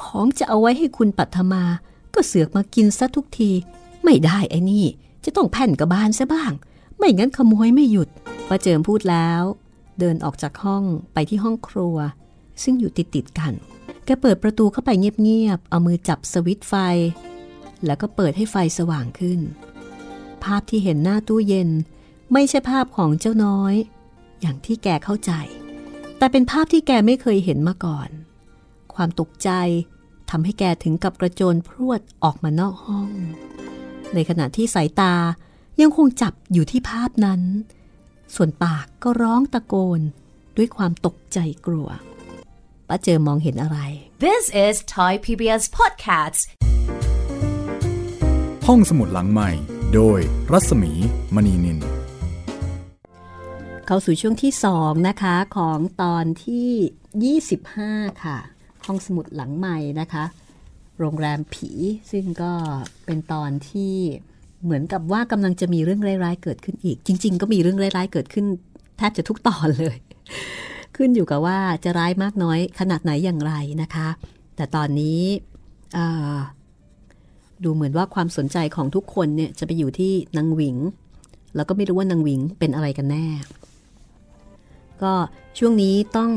[0.00, 1.62] ของจะเอาไว้ให้คุณปัทมา
[2.14, 3.50] ก็เสือกมากินซะทุกที
[4.04, 4.86] ไม่ได้ไอ้นี่
[5.24, 6.52] จะต้องแผ่นกระบาลซะบ้าง
[6.96, 8.08] ไม่งั้นขโมยไม่หยุด
[8.48, 9.42] ป้าเจิมพูดแล้ว
[9.98, 11.96] เดินออกจากห้องไปที่ห้องครัว
[12.62, 13.52] ซึ่งอยู่ติดติดกัน
[14.04, 16.74] แกเปิดประตูเข้าไปเงียบๆ เอามือจับสวิตไฟ
[17.86, 19.40] แล้วก็เปิดให้ไฟสว่างขึ้น
[20.42, 21.70] ภาพที่เห็นหน้าตู้เย็น
[22.32, 23.74] ไม่ใช่ภาพของเจ้าน้อย
[24.44, 25.32] อย่างที่แกเข้าใจ
[26.18, 28.08] แต่เป็นภาพที่แกไม่เคยเห็นมาก่อน
[28.94, 29.50] คความตกใจ
[30.30, 33.08] ทำให้แกถึงกับกระโจนพรวดออกมานอกห้อง
[34.14, 35.14] ในขณะที่สายตา
[35.80, 37.40] ยังคงจับอยู่ที่ภาพนั้น
[38.34, 40.00] ส่วนปากก็ร้องตะโกน
[40.56, 41.88] ด้วยความตกใจกลัว
[42.88, 43.78] ป้าเจอมองเห็นอะไร
[44.24, 46.40] This is Thai PBS Podcasts
[48.66, 49.50] ห้องสมุดหลังใหม่
[49.94, 50.18] โดย
[50.52, 50.92] รัศมี
[51.34, 51.78] มณีนิน
[53.86, 58.38] เข้าสู่ช่วงที่ 2 นะคะของตอนที่ 25 ค่ะ
[58.86, 60.24] ห้องสมุดหลังใหม่นะคะ
[60.98, 61.70] โรงแรมผี
[62.10, 62.52] ซึ่งก็
[63.06, 63.94] เป็นตอนที่
[64.64, 68.46] เหมือนกับว่ากำลังจะมีเรื่องร้ายๆเกิดขึ้นอีก จริง ๆ ก็มีเรื่องร้ายๆเกิดขึ้น
[68.98, 69.96] แทบจะทุกตอนเลย
[70.96, 74.08] ขึ้นอยู่กับว่าจะร้ายมากน้อยขนาดไหนอย่างไรนะคะ
[74.56, 75.20] แต่ตอนนี้
[77.64, 80.76] ดูเหมือนว่าความสนใจของทุกคนเนี่ยจะไปอยู่ที่นางหวิง
[81.56, 83.26] แล้วก็ไม่รู้ว่านางหวิงเป็นอะไรกันแน่
[85.02, 85.12] ก็
[85.58, 86.30] ช่วงนี้ต้อง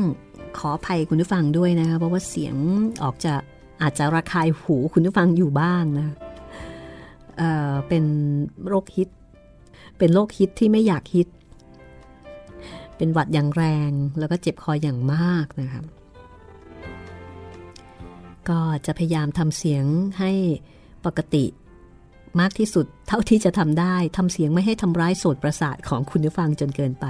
[0.58, 2.56] ขออภัยคุณผู้ฟังด้วยนะคะเพราะว่าเสียง
[3.02, 3.32] ออกจะ
[3.82, 6.06] อาจจะระคายหูคุณผู้ฟังอยู่บ้างนะ
[7.38, 8.04] เอ่อเป็น
[8.66, 9.08] โรคฮิต
[9.98, 11.28] เป็นโรคฮิตที่ไม่อยากฮิต
[12.96, 15.84] เป็นหวัดอย่างแรงแล้วก็เจ็บคออย่างมากนะครับ
[18.48, 19.84] ก็จะพยายามทำเสียง
[20.18, 20.32] ให้
[21.06, 21.44] ปกติ
[22.40, 27.06] มากที่สุดเท่าที่จะทำได้ทำเสียงไม่ให้ทำร้ายโสตประสาทของคุณผู้ฟังจนเกินไป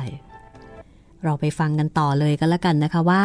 [1.25, 3.25] เราไปฟังกันต่อเลยกันแล้วกันนะคะว่า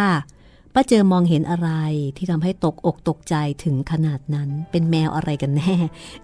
[0.74, 1.70] ป้าเจอมองเห็นอะไร
[2.18, 5.76] ที่ทำให้ตกอกตกใจถึงขนาดนั้น เป็นแมวอะไรกันแน่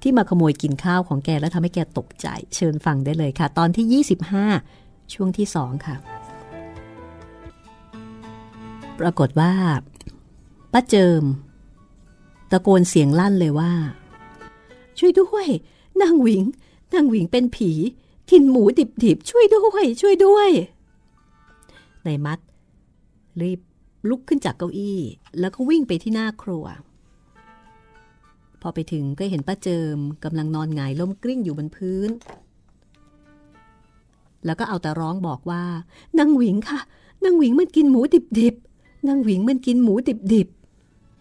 [0.01, 4.03] ที่มาขโมยกินข้าวของแกแล้วทำให้แกตกใจ เชิญฟังได้เลยค่ะ ตอนที่
[4.60, 5.95] 25 ช่วงที่2ค่ะ
[8.99, 9.53] ปรากฏว่า
[10.73, 11.23] ป้าเจิม
[12.51, 13.71] ตะโกนเสียงลั่นเลยว่า
[14.99, 15.47] ช่วยด้วย
[16.01, 16.43] นางหวิง
[16.93, 17.71] นางหวิงเป็นผี
[18.32, 18.63] กินหมู
[19.03, 20.49] ดิบๆช่วยด้วย ช่วยด้วย
[22.09, 22.39] ในมัด
[23.41, 23.59] รีบ
[24.09, 24.99] ลุกขึ้นจากเก้าอี้
[25.39, 26.65] แล้วก็วิ่งไปที่หน้าครัว
[28.61, 32.09] พอไปถึงก็เห็นป้าเจิมกำลังนอนหงายล้มกลิ้งอยู่บนพื้น
[34.45, 35.63] แล้วก็เอาแต่ร้องบอกว่า
[36.17, 36.79] นางหวิงค่ะ
[37.23, 38.01] นางหวิงมันกินหมู
[38.39, 39.93] ดิบๆนางหวิงมันกินหมู
[40.33, 40.47] ดิบ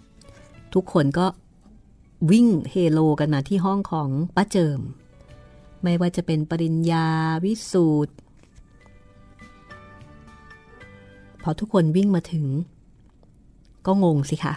[0.01, 1.27] ๆทุกคนก็
[2.31, 4.81] วิ่งเฮโลกันมาที่ห้องของป้าเจิม
[5.83, 7.07] ไม่ว่าจะเป็นปริญญา
[7.44, 8.14] วิสูตร
[11.49, 12.45] อทุกคนวิ่งมาถึง
[13.87, 14.55] ก็งงสิคะ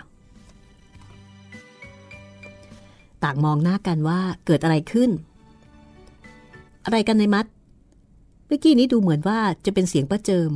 [3.23, 5.10] ต่างมองหน้ากันว่าเกิดอะไรขึ้น
[6.86, 7.45] อะไรกันในมัด
[8.45, 10.51] เมื่อกี้นี้ดูเหมือนว่าจะเป็นเสียงป้าเจิม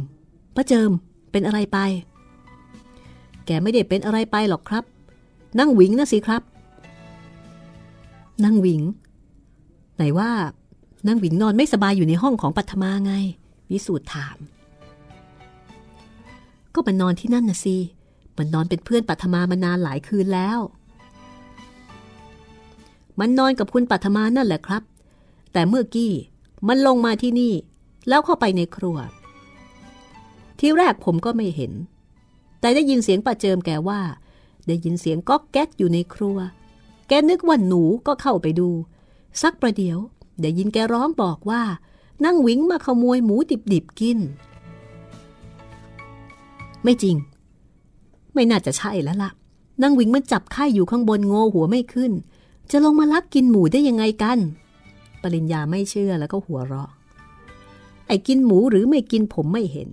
[0.56, 0.91] ป้าเจิม
[1.32, 1.78] เป็นอะไรไป
[3.45, 4.84] แกไม่ได้เป็นอะไรไปหรอกครับ
[5.60, 6.41] นั่งหวิงนะสิครับ
[8.43, 8.82] นั่งหวิง
[9.95, 10.32] ไหนว่า
[11.08, 13.13] นั่งหวิงนอนไม่สบายอยู่ในห้องของปัทมาไง
[13.71, 14.38] วิสูตรถาม
[16.75, 17.77] ก็มันนอนที่นั่นนะสิ
[18.38, 20.59] มันนอนเป็นเพื่อนปัทมามานานหลายคืนแล้ว
[23.19, 24.83] มันนอนกับคุณปัทมานั่นแหละครับ
[25.53, 26.11] แต่เมื่อกี้
[26.67, 27.53] มันลงมาที่นี่
[28.07, 28.97] แล้วเข้าไปในครัว
[30.59, 31.71] ที่แรกผมก็ไม่เห็น
[32.59, 34.01] แต่ได้ยินเสียงป้าเจิมแกว่า
[34.67, 36.38] ได้ยินเสียงก๊อกแก๊กอยู่ในครัว
[37.07, 38.69] แกนึกว่าหนูก็เข้าไปดู
[39.41, 39.97] สักประเดี๋ยว
[40.41, 41.63] ได้ยินแกร้องบอกว่า
[42.25, 43.35] นั่งวิงมาขโมยหมู
[43.73, 44.19] ดิบๆกิน
[46.86, 47.15] ไม่จริง
[48.34, 49.32] ไม่น่าจะใช่แล้วล่ะ
[49.82, 52.12] นางวิงมันจับไข่อยู่ข้างบนโง่หัวไม่ขึ้น
[52.71, 54.39] จะลงมาลักกินหมูได้ยังไงกัน
[55.21, 56.89] ปริญญาไม่เชื่อแล้วก็หัวเราะ
[58.08, 59.89] ไอ้กินหมูหรือไม่กินผมไม่เห็น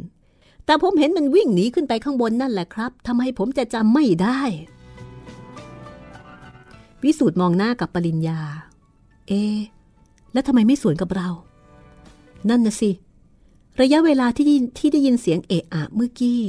[0.64, 4.40] แต่ผมเห็นมันวิ่งหนีขึ้นไปข้างบนนั่นแหละครับทำไมผมจะจำไม่ได้
[7.02, 8.38] วิสูตรมองหน้ากับปริญญา
[9.28, 9.32] เอ
[10.32, 11.28] แล้วทำไมไม่สวนกับเรา
[12.48, 12.90] นั่นนะสิ
[13.80, 14.46] ระยะเวลาที่
[14.78, 16.40] ที่ได้ยินเสียงเอะอะเมื่อกี้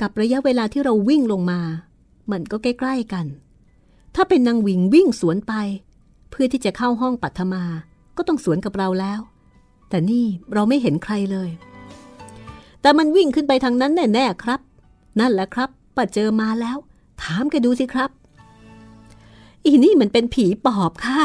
[0.00, 1.60] กับระยะเวลาที่เราวิ่งลงมา
[2.32, 3.26] มันก็ใกล้ๆกัน
[4.14, 5.52] ถ้าเป็นนางวิงวิ่งสวนไป
[6.30, 7.64] เพื่อที่จะเข้าห้องปัทมา
[8.16, 9.20] ก็ต้องสวนกับเราแล้ว
[9.88, 11.50] แต่นี่เราไม่เห็นใครเลย
[12.80, 14.60] แต่มันวิ่งขึ้นไปทางนั้นแน่ๆครับ
[15.20, 16.78] นั่นแหละครับป้าเจอมาแล้ว
[17.22, 18.10] ถามแกดูสิครับ
[19.64, 21.22] อีนี่มันเป็นผีปอบค่ะ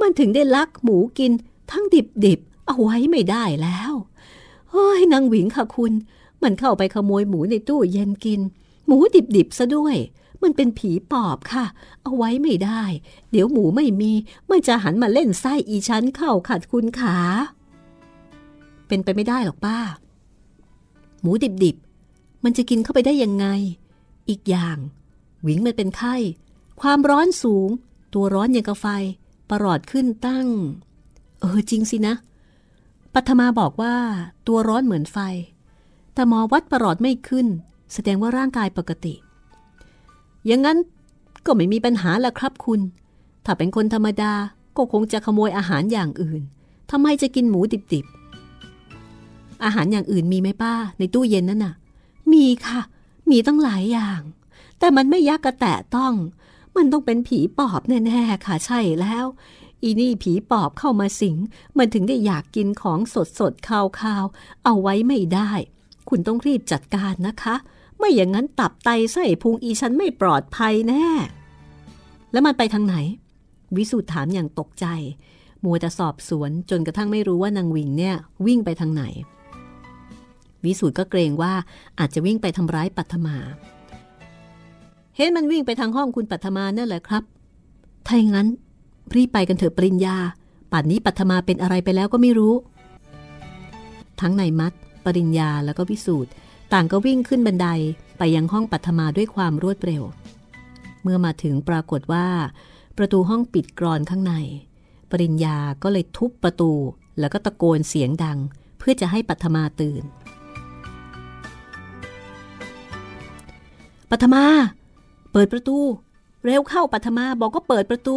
[0.00, 1.32] มันถึงได้ลักหมูกิน
[1.70, 1.84] ทั้ง
[2.24, 3.92] ดิบๆเอาไว้ไม่ได้แล้ว
[4.70, 5.92] เฮ้ยนางหวิงค่ะคุณ
[6.44, 8.40] มันเข้าไปขโมยหมูในตู้เย็นกิน
[8.86, 8.96] หมู
[9.36, 9.96] ดิบๆซะด้วย
[10.42, 11.64] มันเป็นผีปอบค่ะ
[12.02, 12.82] เอาไว้ไม่ได้
[13.30, 14.12] เดี๋ยวหมูไม่มี
[14.50, 17.16] มันจะหันมาเล่นไส้อีชั้นเข้าขัดคุณขา
[18.86, 19.78] เป็นไปไม่ได้หรอกป้า
[21.20, 21.30] หมู
[21.64, 23.46] ดิบๆ มันจะกินเข้าไปได้ยังไง
[24.28, 24.76] อีกอย่าง
[25.42, 26.16] หวิงมันเป็นไข้
[26.80, 27.68] ความร้อนสูง
[28.14, 28.86] ตัวร้อนอย่างกาไฟ
[29.50, 30.48] ประหลอดขึ้นตั้ง
[31.40, 32.14] เออจริงสินะ
[33.14, 33.94] ปัทมาบอกว่า
[34.46, 35.18] ตัวร้อนเหมือนไฟ
[36.14, 37.46] แต่หมอวัดประหลอดไม่ขึ้น
[37.92, 39.14] แสดงว่าร่างกายปกติ
[40.46, 40.78] อย่างนั้น
[41.46, 42.80] ก็ไม่มีปัญหาละครับคุณ
[43.44, 44.32] ถ้าเป็นคนธรรมดา
[44.76, 46.42] ก็คงจะขโมยอาหารอย่างอื่น
[46.90, 47.60] ทำไมจะกินหมู
[47.92, 51.74] ดิบๆ อาหารอย่างอื่นมีไหมป้า ในตู้เย็นนั่นน่ะ
[52.32, 52.80] มีค่ะ
[53.30, 54.20] มีตั้งหลายอย่าง
[54.78, 56.14] แต่มันไม่ยักกระแตะต้อง
[56.76, 59.24] มันต้องเป็นผีปอบแน่ๆค่ะใช่แล้ว
[59.82, 61.36] อีนี่ผีปอบเข้ามาสิง
[61.76, 65.50] มันถึงได้อยากกินของสดสดๆคาวๆเอาไว้ไม่ได้
[66.08, 67.54] คุณต้องรีบจัดการนะคะ
[67.98, 71.06] ไม่อย่างนั้นตับไตไส้พุงอีฉันไม่ปลอดภัยแน่
[72.32, 72.96] แล้วมันไปทางไหน
[73.76, 74.86] วิสุทธ์ถามอย่างตกใจ
[75.64, 79.04] มัวแต่สอบสวนจนกระทั่งไม่รู้ว่านางวิงเนี่ยวิ่งไปทางไหน
[80.64, 81.52] วิสุทธ์ก็เกรงว่า
[81.98, 83.36] อาจจะวิ่งไปทำร้ายปัทมา
[85.16, 87.22] เห็นมันวิ่งไปทางห้องคุณปัทมานั่นแหละครับ
[88.06, 88.48] ถ้าอย่างนั้น
[89.14, 90.16] รีบไปกันเถอะปริญญา
[90.72, 92.54] ป่านนี้ปัทมาเป็นอะไรไปแล้วก็ไม่รู้
[94.20, 94.72] ทั้งนายมัด
[95.04, 96.30] ปริญญาแล้วก็วิสูตร
[96.72, 97.68] ต่างก็วิ่งขึ้นบันได
[98.18, 100.02] ไปยังห้องปัทมาด้วยความรวดเร็ว
[101.02, 102.28] เมื่อมาถึงปรากฏว่า
[102.98, 104.34] ประตูห้องปิดกรอนข้างใน
[105.10, 106.72] ปริญญาก็เลยทุบประตู
[107.18, 108.38] แล้วก็ตะโกนเสียงดัง
[108.78, 110.02] เพื่อจะให้ปัทมาตื่น
[114.10, 114.44] ปัทมา
[115.32, 115.78] เปิดประตู
[116.44, 118.16] เร็วเข้าปัทมาบอกก็เปิดประตู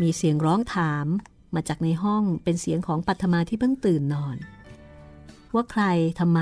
[0.00, 1.06] มีเสียงร้องถาม
[1.54, 4.36] มาจากในห้องเป็นเสียงของปัทมาที่เพิ่งตื่นนอน
[5.54, 5.84] ว่าใคร
[6.20, 6.40] ทำไม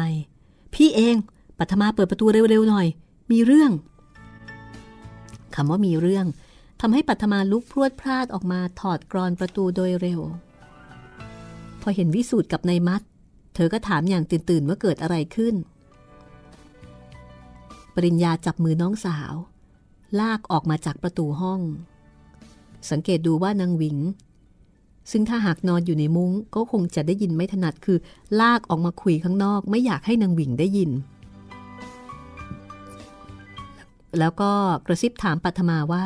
[0.75, 1.17] พี่เอง
[1.59, 2.87] ปัทมาเปิดประตูเร็วๆหน่อย
[3.31, 3.71] มีเรื่อง
[5.55, 6.27] คำว่ามีเรื่อง
[6.81, 10.21] ทำให้ปัทมาลุกพรวดพลาดออกมาถอดกรอนประตูโดยเร็ว
[11.81, 13.03] พอเห็นวิสูตรกับนายมัด
[13.55, 15.55] เธอก็ถามอย่างตื่นๆว่าเกิดอะไรขึ้น
[17.95, 19.35] ปริญญาจับมือน้องสาว
[20.21, 21.61] ลากออกมาจากประตูห้อง
[22.91, 23.99] สังเกตดูว่านางหวิง
[25.11, 27.99] ซึ่งถ้าหากนอนอยู่ในมุ้งก็คงจะได้ยินไม่ถนัดคือ
[28.41, 30.91] ลากออกมาคุยข้างนอก ไม่อยากให้นางหวิ่งได้ยิน
[34.19, 34.51] แล้วก็
[34.87, 36.05] กระซิบถามปัทมาว่า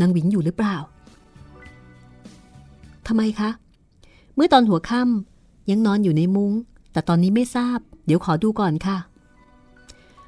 [0.00, 0.76] นางหวิงอยู่หรือเปล่า
[3.06, 3.50] ทำไมคะ
[4.34, 6.52] เมื่อตอนหัวค่ำยังนอนอยู่ในมุง้ง
[6.92, 8.98] แต่ตอนนี้ไม่ทราบ เดี๋ยวขอดูก่อนค่ะ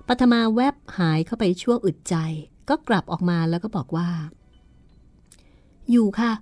[0.08, 2.16] ปัทมาแวบหายเข้าไปชั่วอึดใจ
[2.68, 4.08] ก็กลับออกมาแล้วก็บอกว่า
[5.90, 6.32] อยู่ค่ะ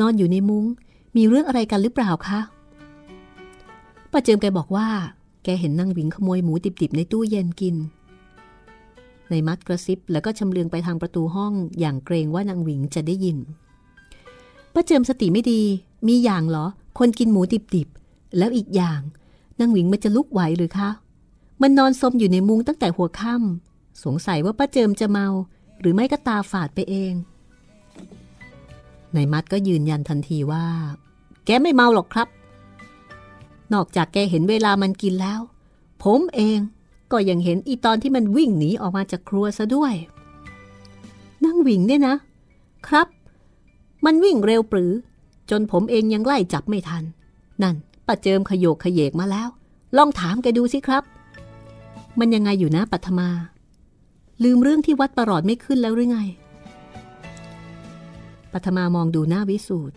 [0.00, 0.64] นอนอยู่ในมุง้ง
[1.16, 2.40] มีเรื่องอะไรกันหรือเปล่าคะ
[4.12, 4.88] ป้าเจิมแกบอกว่า
[5.44, 7.76] แกเห็นนางหวิงขโมยหมูดิบๆในตู้เย็นกิน
[9.30, 13.38] ในมัดกระซิบแล้วก็ชำเลืองไปทางประตูห้องอย่างเกรงว่านางหวิงจะได้ยิน
[14.74, 15.62] ป้าเจิมสติไม่ดี
[16.08, 16.66] มีอย่างเหรอ
[16.98, 17.42] คนกินหมู
[17.74, 19.00] ดิบๆ แล้วอีกอย่าง
[19.60, 20.90] นางหวิงมันจะลุกไหวหรือคะ
[21.62, 25.28] มันนอนซมอยู่ในมุ้งตั้งแต่หัวค่ำสงสัยว่าป้าเจิมจะเมา
[25.80, 27.12] หรือไม่ก็ตาฝาดไปเอง
[29.16, 30.64] นายมัดก็ยืนยันทันทีว่า
[31.44, 32.28] แกไม่เมาหรอกครับ
[33.72, 35.40] นอกจากแกเห็นเวลามันกินแล้ว
[36.02, 36.58] ผมเอง
[37.12, 39.94] ก็ยังเห็นอีตอนที่มันวิ่งหนีออกมาจากครัวซะด้วย
[41.44, 42.14] นั่งวิ่งเนี่ยนะ
[42.86, 43.08] ครับ
[44.04, 44.92] มันวิ่งเร็วปรือ
[45.50, 47.04] จนผมเองยังไล่จับไม่ทัน
[47.62, 49.48] นั่นป้าเจิมขยโยกขยเยกมาแล้ว
[49.96, 51.02] ลองถามแกดูสิครับ
[52.18, 53.28] มันยังไงอยู่นะปัทมา
[54.42, 56.18] ลืมเรื่องที่วัดประหลอดไม่ขึ้นแล้วหรือไง
[58.54, 59.94] ปัทมามองดูหน้าวิสูตร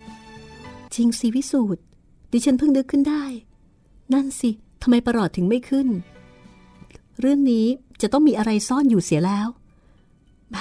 [0.96, 1.82] จริงสิวิสูตร
[2.32, 3.24] ดิฉันเพิ่งนึกขึ้นได้
[4.14, 4.50] นั่นสิ
[4.82, 5.88] ทำไมประหลอดถึงไม่ขึ้น
[7.20, 7.66] เรื่องนี้
[8.02, 9.48] จะต้องมีอะไรซ่อนอยู่เสียแล้ว
[10.52, 10.58] แหม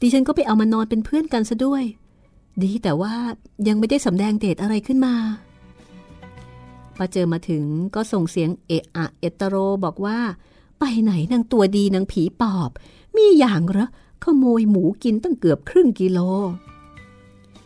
[0.00, 1.84] ดิฉันก็ไปเอามานอนเป็นเพื่อนกันซะด้วย
[2.62, 3.14] ดีแต่ว่า
[3.68, 5.14] ยังไม่ได้สำแดงเดชอะไรขึ้นมา
[6.98, 7.64] ป้าเจอมาถึง
[7.94, 10.18] ก็ส่งเสียงเอะอะเอตโรบอกว่า
[10.78, 12.70] ไปไหนนางตัวดีนางผีปอบ
[13.16, 13.88] มีอย่างเหรอ
[14.24, 16.18] ขโมยหมูกินตั้งเกือบครึ่งกิโล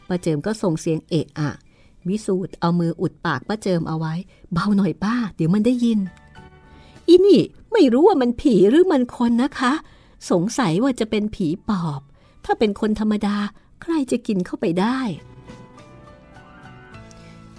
[0.09, 1.51] ป้าเจิมก็ส่งเสียงเอะอะ
[2.09, 4.15] วิสูตรเอามืออุดปากป้าเจิมเอาไว้
[4.53, 6.01] เบาหน่อยป้า เดี๋ยวมันได้ยิน
[7.09, 9.73] อีนี่ไม่รู้ว่ามันผีหรือมันคนนะคะ
[10.31, 12.01] สงสัยว่าจะเป็นผีปอบ
[12.45, 13.37] ถ้าเป็นคนธรรมดา
[13.83, 14.99] ใครจะกินเข้าไปได้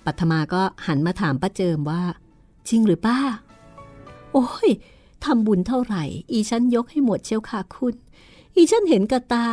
[0.05, 2.03] ปัทมาก็หันมาถามป้าเจิมว่า
[2.69, 3.19] จริงหรือป้า
[4.34, 4.69] โอ้ย
[5.23, 7.95] ทำบุญเท่าไหร่ อีฉันยกให้หมดเชียวค่ะคุณ
[8.55, 9.45] อีฉันเห็นกระตา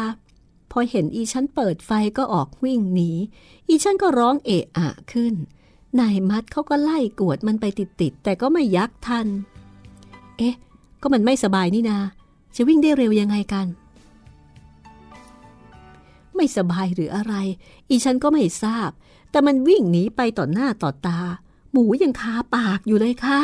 [0.73, 3.11] พอเห็นอีฉันเปิดไฟก็ออกวิ่งหนี
[3.69, 5.35] อีฉันก็ร้องเอะอะขึ้น
[6.01, 9.27] นายมัดเขาก็ไล่กวดมันไปติดๆ แต่ก็ไม่ยักทัน
[10.39, 10.55] เอ๊ะ
[11.03, 11.99] ก็มันไม่สบายนี่นา
[12.57, 13.67] จะวิ่งได้เร็วยังไงกัน
[16.37, 17.35] ไม่สบายหรืออะไร
[17.89, 18.91] อีฉันก็ไม่ทราบ
[19.31, 21.21] แต่มันวิ่งหนีไปต่อหน้าต่อตา
[21.73, 23.43] หมูยังคาปากอยู่เลยค่ะ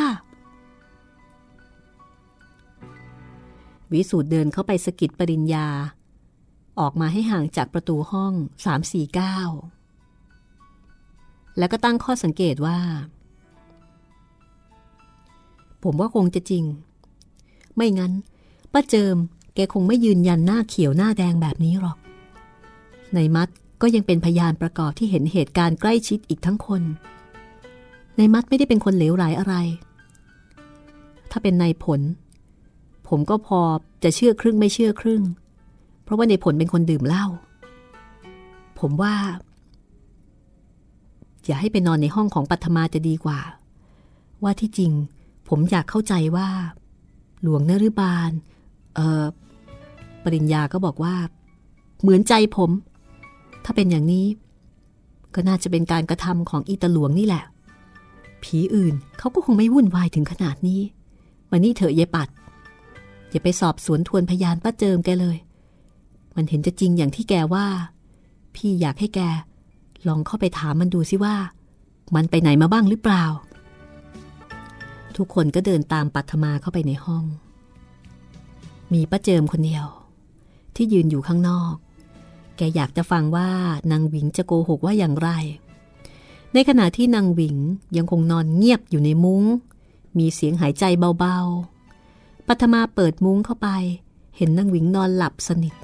[3.92, 5.68] วิสูตรเดินเข้าไปสกิดปริญญา
[6.80, 8.32] ออกมาให้ห่างจากประตูห้อง
[9.56, 12.78] 349 แล้วก็ตั้งข้อสังเกตว่า
[15.82, 16.64] ผมว่าคงจะจริง
[17.76, 18.12] ไม่งั้น
[18.72, 19.16] ป้าเจิม
[19.54, 21.98] แกคงไม่ยืนยันหน้าเขียวหน้าแดงแบบนี้หรอก
[23.14, 23.48] ในมัด
[23.82, 26.82] ก็ยังเป็นพยานประกอบที่เห็นเหตุการณ์ใกล้ชิดอีกทั้งคน
[28.16, 29.54] ในมัดไม่ได้เป็นคนเหลวไหลอะไร
[31.30, 32.00] ถ้าเป็นนายผล
[33.08, 33.60] ผมก็พอ
[34.04, 35.22] จะเชื่อครึ่งไม่เชื่อครึ่ง
[36.09, 37.27] เพราะว่าในผลเป็นคนดื่มเหล้า
[38.81, 39.14] ผมว่า
[41.44, 43.40] อย่าให้ไปนอนในห้องของปัทมาจะดีกว่า
[44.42, 44.92] ว่าที่จริง
[45.49, 46.49] ผมอยากเข้าใจว่า
[47.42, 48.31] หลวงนฤบาล
[48.94, 49.25] เออ
[50.25, 51.14] ปริญญาก็บอกว่า
[52.01, 52.71] เหมือนใจผม
[53.64, 54.27] ถ้าเป็นอย่างนี้
[55.35, 57.44] ก็น่าจะเป็นการกระทำของอีตาหลวงนี่แหละ
[58.42, 60.81] ผีอื่นเขาก็คงไม่วุ่นวายถึงขนาดนี้
[61.51, 62.29] วันนี้เถอะเยปัด
[63.31, 65.38] อย่าไปสอบสวนทวนพยานป้าเจิมแกเลย
[66.40, 67.66] มันเห็นจะจริงอย่างที่แกว่า
[68.55, 69.20] พี่อยากให้แก
[70.09, 71.37] ลองเข้าไปถามมันดูสิว่า
[72.14, 73.24] มันไปไหนมาบ้างหรือเปล่า
[75.16, 77.24] ทุกคนก็เดินตามปัทมาเข้าไปในห้อง
[78.92, 79.87] มีป้าเจิมคนเดียว
[80.77, 81.74] ที่ยืนอยู่ข้างนอก
[82.57, 83.51] แกอยากจะฟังว่า
[83.90, 85.31] นางหวิงจะโกหกว่าอย่างไร
[86.55, 87.57] ในขณะที่นางหวิง
[87.96, 89.42] ยังคงนอนเงียบอยู่ในมุง้ง
[90.18, 90.85] มีเสียงหายใจ
[91.18, 93.68] เบาๆปัทมาเปิดมุ้งเข้าไป
[94.37, 95.74] เห็นนางหวิงนอนหลับสนิท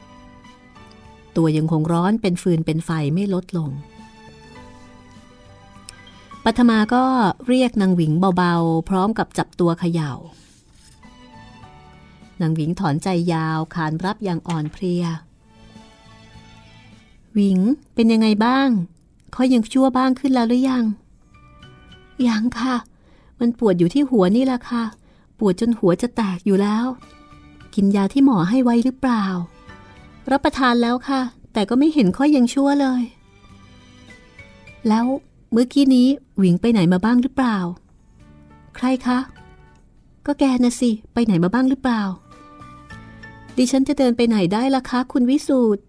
[1.37, 3.71] ตัวยังคงร้อนเป็นฟืนเป็นไฟไม่ลดลง
[6.45, 7.05] ปัทมาก็
[7.49, 10.13] เรียกนางหวิงเบาๆ พร้อมกับจับตัวเขยา่า
[12.41, 15.05] นางหวิงถอนใจยาวขานรับอย่างอ่อนเพลีย
[17.35, 17.59] หวิง
[17.95, 18.69] เป็นยังไงบ้าง
[19.33, 20.85] เขายังชั่วบ้างขึ้นแล้วหรือยัง
[22.29, 22.77] ยังค่ะ
[23.41, 24.85] มันปวดอยู่ที่หัวนี่แหละค่ะ
[25.39, 26.87] ปวดจนหัวจะแตกอยู่แล้ว
[27.75, 29.27] กินยาที่หมอให้ไว้หรือเปล่า
[30.31, 31.21] รับประทานแล้วค่ะ
[31.53, 33.03] แต่ก็ไม่เห็นค่อยยังชั่วเลย
[34.89, 35.07] แล้ว
[35.53, 36.09] เมื่อกี้นี้
[36.39, 37.59] หวิงไปไหนมาบ้างหรือเปล่า
[38.77, 39.19] ใครคะ
[40.27, 42.03] ก็แกนะสิ ไปไหนมาบ้างหรือเปล่า
[43.57, 45.83] ดิฉันจะเดินไปไหนได้ล่ะคะ คุณวิสูตร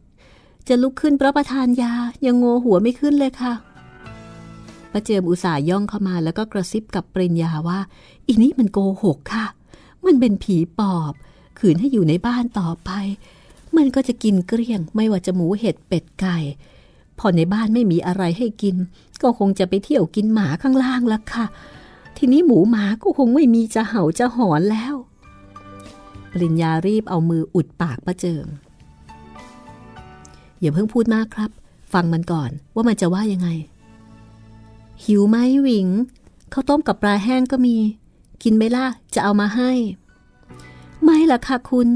[0.67, 1.93] จะลุกขึ้นรับประทานยา
[2.25, 3.53] ยังโงหัวไม่ขึ้นเลยค่ะ
[4.91, 7.79] ประเจิมอุตส่าห์ย่องเข้ามาแล้วก็กระซิบกับปริญญาว่า
[8.27, 9.45] อีนี่มันโกหกค่ะ
[10.05, 11.13] มันเป็นผีปอบ
[11.59, 12.89] ขืนให้อยู่ในบ้านต่อไป
[13.77, 16.37] มันก็จะกินเกลี้ยง ไม่ว่าจะหมูเห็ดเป็ดไก่
[17.19, 18.75] พอในบ้านไม่มีอะไรให้กิน
[19.21, 21.45] ก็คงจะไปเที่ยวกินหมาข้างล่างละค่ะ
[22.17, 24.95] ทีนี้หมูหมาก็คงไม่มีจะเห่าจะหอนแล้ว
[26.31, 28.47] ปริญญารีบเอามืออุดปากประเจิม
[30.59, 31.51] อย่าเพิ่งพูดมากครับ
[31.93, 33.49] ฟังมันก่อนว่ามันจะว่ายังไง
[35.03, 35.87] หิวไหมหวิง
[36.53, 37.75] ข้าวต้มกับปลาแห้งก็มี
[38.43, 39.71] กินไหมล่ะจะเอามาให้
[41.03, 41.87] ไม่ล่ะค่ะคุณ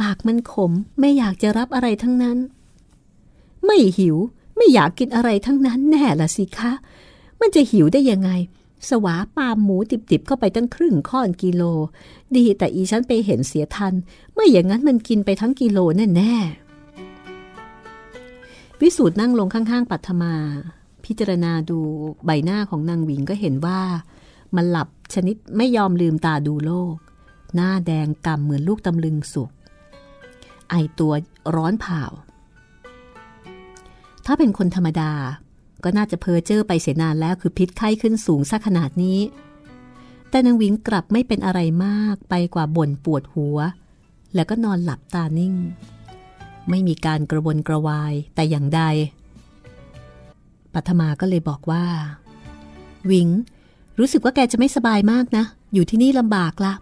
[0.00, 2.38] ปากมันขม ไม่อยากจะรับอะไรทั้งนั้น
[3.64, 4.16] ไม่หิว
[4.56, 6.72] ไม่อยากกินอะไรทั้งนั้นแน่ละสิคะ
[7.40, 8.30] มันจะหิวได้ยังไง
[8.88, 11.62] สวาปามหมูติบๆเข้าไปตั้งครึ่งข้อนกิโล
[12.36, 13.94] ดีแต่อีฉันไปเห็นเสียทัน
[14.34, 16.34] ไม่อย่างนั้นมันกินไปทั้งกิโลแน่แน่
[18.80, 20.34] วิสูตรนั่งลงข้างๆ ปัทมา
[21.04, 21.78] พิจารณาดู
[22.24, 23.80] ใบหน้าของนางหวิงก็เห็นว่า
[24.56, 26.94] มันหลับชนิดไม่ยอมลืมตาดูโลก
[27.54, 29.50] หน้าแดงกำเหมือนลูกตำลึงสุก
[30.74, 31.12] อตัว
[31.54, 32.02] ร้อนเผา
[34.26, 35.12] ถ้าเป็นคนธรรมดา
[35.84, 39.20] ก็น่าจะเพอเจอไปเสียนานแล้วคือพิษไข้ขึ้นสูงสักขนาดนี้
[40.30, 43.58] แต่นางวิงกลับไม่เป็นอะไรมากไปกว่าบ่นปวดหัว
[44.34, 45.54] แล้วก็นอนหลับตานิ่ง
[46.70, 48.82] ไม่มีการกระวนกระวายแต่อย่างใด
[50.74, 51.84] ปัทมาก็เลยบอกว่า
[53.10, 53.28] วิง
[53.98, 56.72] รู้สึกว่าแกจะไม่สบายมากนะ อยู่ที่นี่ลำบากละ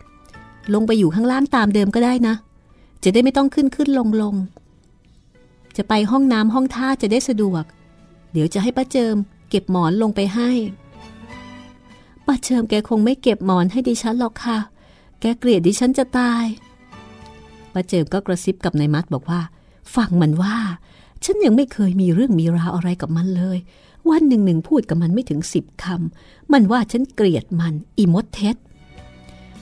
[0.75, 2.35] ลงไปอยู่ข้างล่างตามเดิมก็ได้นะ
[3.05, 4.35] จะได้ไม่ต้องขึ้นขึ้นลงลง
[5.77, 7.65] จะไปห้องน้ำห้องท่าจะได้สะดวก
[8.33, 9.17] เดี๋ยวจะให้ป้าเจิม
[9.51, 10.51] เก็บหมอนลงไปให้
[12.27, 14.59] ป้าเจิมแกคงไม่เก็บหมอนให้ดิฉันหรอกค่ะ
[15.21, 16.45] แกเกลียดดิฉันจะตาย
[17.73, 19.41] ป้าเจิมก็กระซิบกับนายมัดบอกว่า
[19.95, 20.57] ฟังมันว่า
[21.25, 23.59] ฉันยังไม่เคยมีเรื่องมีราวอะไรกับมันเลย
[24.11, 28.57] วันหนึ่งหนึ่งพูดกับมันไม่ถึงสิบคำ มันว่าฉันเกลียดมัน อีมดเท็ด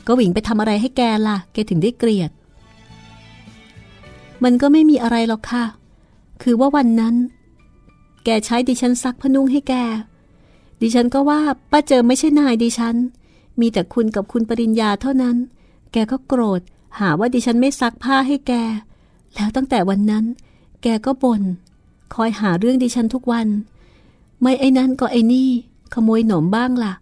[0.06, 2.30] ก็วิ่งไปทำอะไรให้แกล่ะ แกถึงได้เกลียด
[4.44, 5.64] มันก็ไม่มีอะไรหรอกค่ะ
[6.42, 7.14] คือว่าวันนั้น
[8.24, 9.74] แกใช้ดิฉันซักพนุ่งให้แก
[10.80, 12.96] ดิฉันก็ว่าป้าเจอไม่ใช่นายดิฉัน
[13.60, 15.36] มีแต่คุณกับคุณปริญญาเท่านั้น
[15.92, 16.60] แกก็โกรธ
[16.98, 18.52] หาว่าดิฉันไม่ซักผ้าให้แก
[19.34, 20.24] แล้วตั้งแต่วันนั้น
[20.82, 21.42] แกก็บน่น
[22.14, 23.48] คอยหาเรื่องดิฉันทุกวัน
[24.40, 25.50] ไม่ไอ้นั้นก็ไอ้นี่
[25.94, 26.92] ขโมยหนมบ้างล่ะ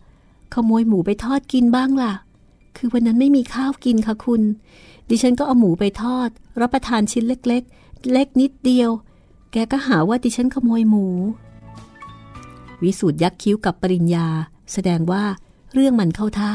[0.55, 2.13] ขโมยหมูไปทอดกินบ้างล่ะ
[2.77, 4.43] คือวันนั้นไม่มีข้าวกินค่ะคุณ
[5.09, 6.29] ดิฉันก็เอาหมูไปทอด
[6.61, 8.91] รับประทานชิ้นเล็กๆ เล็กนิดเดียว
[9.53, 11.07] แกก็หาว่าดิฉันขโมยหมู
[12.83, 14.27] วิสูตรยักคิ้วกับปริญญา
[14.73, 15.25] แสดงว่า
[15.75, 16.53] เรื่องมันเข้าท่า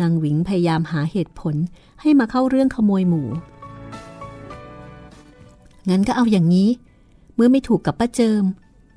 [0.00, 1.54] นางหวิงพยายามหาเหตุผล
[2.00, 3.22] ให้มาเข้าเรื่องขโมยหมู
[5.88, 6.68] งั้นก็เอาอย่างนี้
[7.34, 8.44] เมื่อไม่ถูกกับป้าเจิม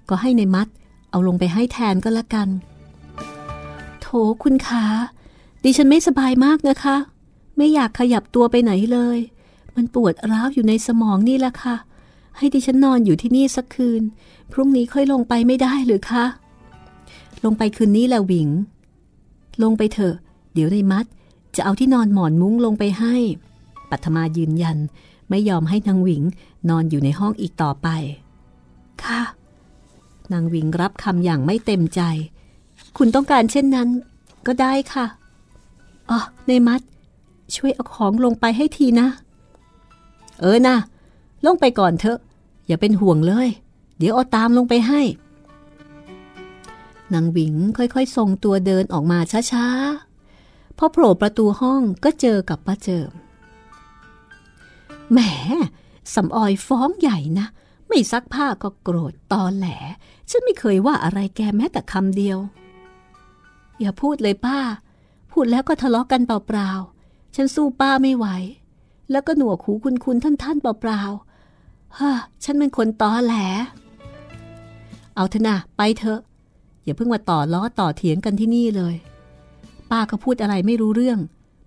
[0.10, 0.68] ก็ให้ในมัด
[1.12, 2.50] เอาลงไปให้แทนก็แล้วกัน
[4.02, 4.08] โถ
[4.44, 4.86] คุณคะ
[5.64, 6.96] ดิฉันไม่สบายมากนะคะ
[7.58, 9.20] ไม่อยากขยับตัวไปไหนเลย
[9.76, 11.76] มันปวดร้าวอยู่ในสมองนี่แหละค่ะ
[12.38, 14.02] ให้ดิฉันนอนอยู่ที่นี่สักคืน
[14.52, 16.26] พรุ่งนี้ค่อยลงไปไม่ได้หรือคะ
[17.44, 18.50] ลงไปคืนนี้แหละหวิง
[19.64, 20.16] ลงไปเถอะ
[20.54, 21.06] เดี๋ยวในมัด
[21.56, 23.16] จะเอาที่นอนหมอนมุ้งลงไปให้
[23.90, 24.78] ปัทมายืนยัน
[25.30, 26.24] ไม่ยอมให้นางหวิง
[26.70, 27.88] นอนอยู่ในห้องอีกต่อไป
[29.04, 29.22] ค่ะ
[30.34, 32.02] นางหวิงรับคำอย่างไม่เต็มใจ
[32.98, 33.90] คุณต้องการเช่นนั้น
[34.48, 35.06] ก็ได้ค่ะ
[36.10, 36.82] อ๋อในมัด
[37.56, 39.08] ช่วยเอาของลงไปให้ทีนะ
[40.42, 40.78] เออนะ
[41.46, 42.20] ลงไปก่อนเถอะ
[42.68, 43.48] อย่าเป็นห่วงเลย
[43.98, 45.02] เดี๋ยวเอาตามลงไปให้
[47.14, 49.20] นางหวิงค่อยๆทรงตัวเดินออกมา
[49.52, 53.12] ช้าๆ พอโผล่ประตูห้องก็เจอกับป้าเจิม
[55.12, 55.20] แหม
[56.14, 57.48] สำออยฟ้องใหญ่นะ
[57.88, 59.68] ไม่ซักผ้าก็โกรธตอแหล
[60.30, 62.38] ฉันไม่เคยว่าอะไรแกแม้แต่คำเดียว
[63.80, 64.60] อย่าพูดเลยป้า
[65.32, 68.28] พูดแล้วก็ทะเลาะกันเปล่าๆ ฉันสู้ป้าไม่ไหว
[69.12, 72.12] แล้วก็หนวกหูคุณคุณท่านท่านเปล่าๆฮ่า
[72.44, 73.36] ฉันเป็นคนตอแหล
[75.16, 76.20] เอาเถอะนะไปเถอะ
[76.84, 78.96] อย่าเพิ่งมาต่อล้อต่อเถียงกันที่นี่เลย
[79.92, 81.20] ป้าก็พูดอะไรไม่รู้เรื่อง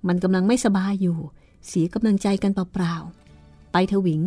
[0.09, 1.19] มันกำลังไม่สบายอยู่
[1.67, 4.21] เสียกำลังใจกันเปล่าๆ ไปเถอะหวิง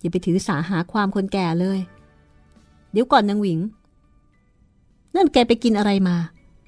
[0.00, 1.78] อย่าไปถือสาหาความคนแก่เลย
[2.92, 3.58] เดี๋ยวก่อนนางหวิง
[5.16, 6.16] นั่นแกไปกินอะไรมา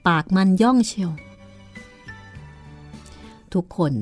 [0.06, 1.10] ปากมันย่องเชียว
[3.54, 3.92] ทุกคน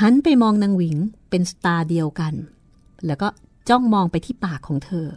[0.00, 0.96] หันไปมองนางหวิง
[1.30, 2.34] เป็นสตาเดียวกัน
[3.06, 3.28] แล้วก็
[3.68, 5.08] จ้องมองไปที่ปากของเธอ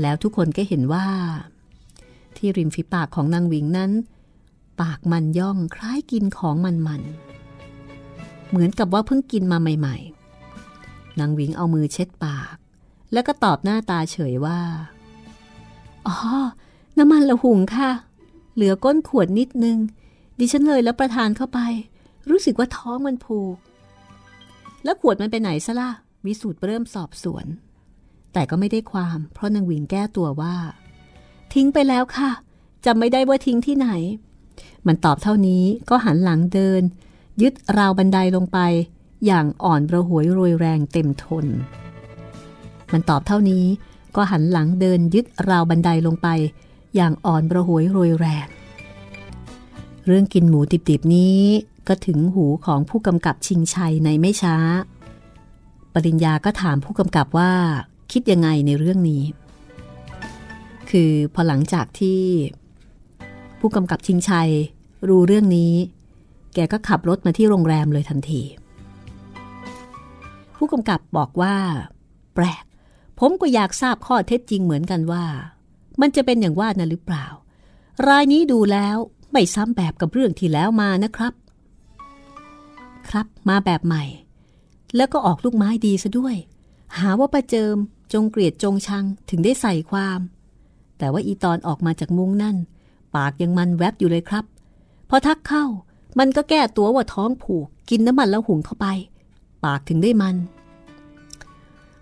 [0.00, 1.06] แล้วทุกคนก็เห็นว่า
[2.36, 3.90] ที่ริมฝีปากของนางหวิงนั้น
[4.80, 7.02] ปากมันย่องคล้ายกินของมันมัน
[8.48, 9.96] เหมือนกับว่าเพิ่งกินมาใหม่
[10.58, 12.54] ๆ นางหวิงเอามือเช็ดปาก
[13.12, 14.60] แล้วก็ตอบหน้าตาเฉยว่า
[16.06, 16.16] อ๋อ
[16.98, 17.90] น้ำมันละหุงค่ะ
[18.54, 19.78] เหลือก้นขวดนิดนึง
[20.38, 21.60] ดิฉันเลยแล้วประทานเข้าไป
[22.30, 23.56] รู้สึกว่าท้องมันผูก
[24.84, 25.90] แล้วขวดมันไปไหนซะล่ะ
[26.26, 27.46] วิสูตรเริ่มสอบสวน
[28.32, 30.56] แต่ก็ไม่ได้ความ เพราะนางวิงแก้ตัวว่า
[31.54, 32.30] ทิ้งไปแล้วค่ะ
[32.84, 33.88] จำไม่ได้ว่าทิ้งที่ไหน
[34.86, 36.82] มันตอบเท่านี้ก็หันหลังเดิน
[37.42, 38.58] ยึดราวบันไดลงไป
[39.26, 41.46] อย่างอ่อนประหวยโรยแรงเต็มทน
[42.92, 43.64] มันตอบเท่านี้
[44.16, 46.28] ก็หันหลังเดินยึดราวบันไดลงไป
[46.96, 48.46] อย่างอ่อนประหวยโรยแรง
[50.06, 51.42] เรื่องกินหมูติบๆนี้
[51.88, 54.56] ก็ถึงหูของผู้กำกับชิงชัยในไม่ช้า
[55.94, 57.52] ปริญญาก็ถามผู้กำกับว่า
[58.12, 59.22] คิดยังไงในเรื่องนี้
[60.90, 62.20] คือพอหลังจากที่
[63.60, 64.50] ผู้กำกับชิงชัย
[65.08, 65.72] รู้เรื่องนี้
[66.54, 68.42] แกก็ขับรถมาที่โรงแรมเลยทันที
[70.56, 71.56] ผู้กำกับบอกว่า
[72.34, 72.64] แปลก
[73.18, 75.24] ผมก็อยากทราบข้อเท็จจริงเหมือนกันว่า
[76.00, 77.26] มันจะเป็นอย่างว่านะหรือเปล่า
[78.08, 78.96] รายนี้ดูแล้ว
[79.32, 81.32] ไม่ซ้ำแบบกับเรื่องที่แล้วมานะครับ
[83.10, 84.04] ครับมาแบบใหม่
[84.96, 86.36] แล้วก็ออกลูกไม้ดีซะด้วย
[86.98, 87.76] หาว่าประเจิม
[88.12, 90.20] จงเกลียดจงชังถึงได้ใส่ความ
[90.98, 92.56] แต่ว่าอีตอนออกมาจากมุ้งนั่น
[93.14, 94.44] ปากยังมันแวบอยู่เลยครับ
[95.08, 95.64] พอทักเข้า
[96.18, 98.86] มันก็แก้ตัวว่าท้องผูก กินน้ำมันแล้วหุงเข้าไป
[99.64, 100.36] ปากถึงได้มัน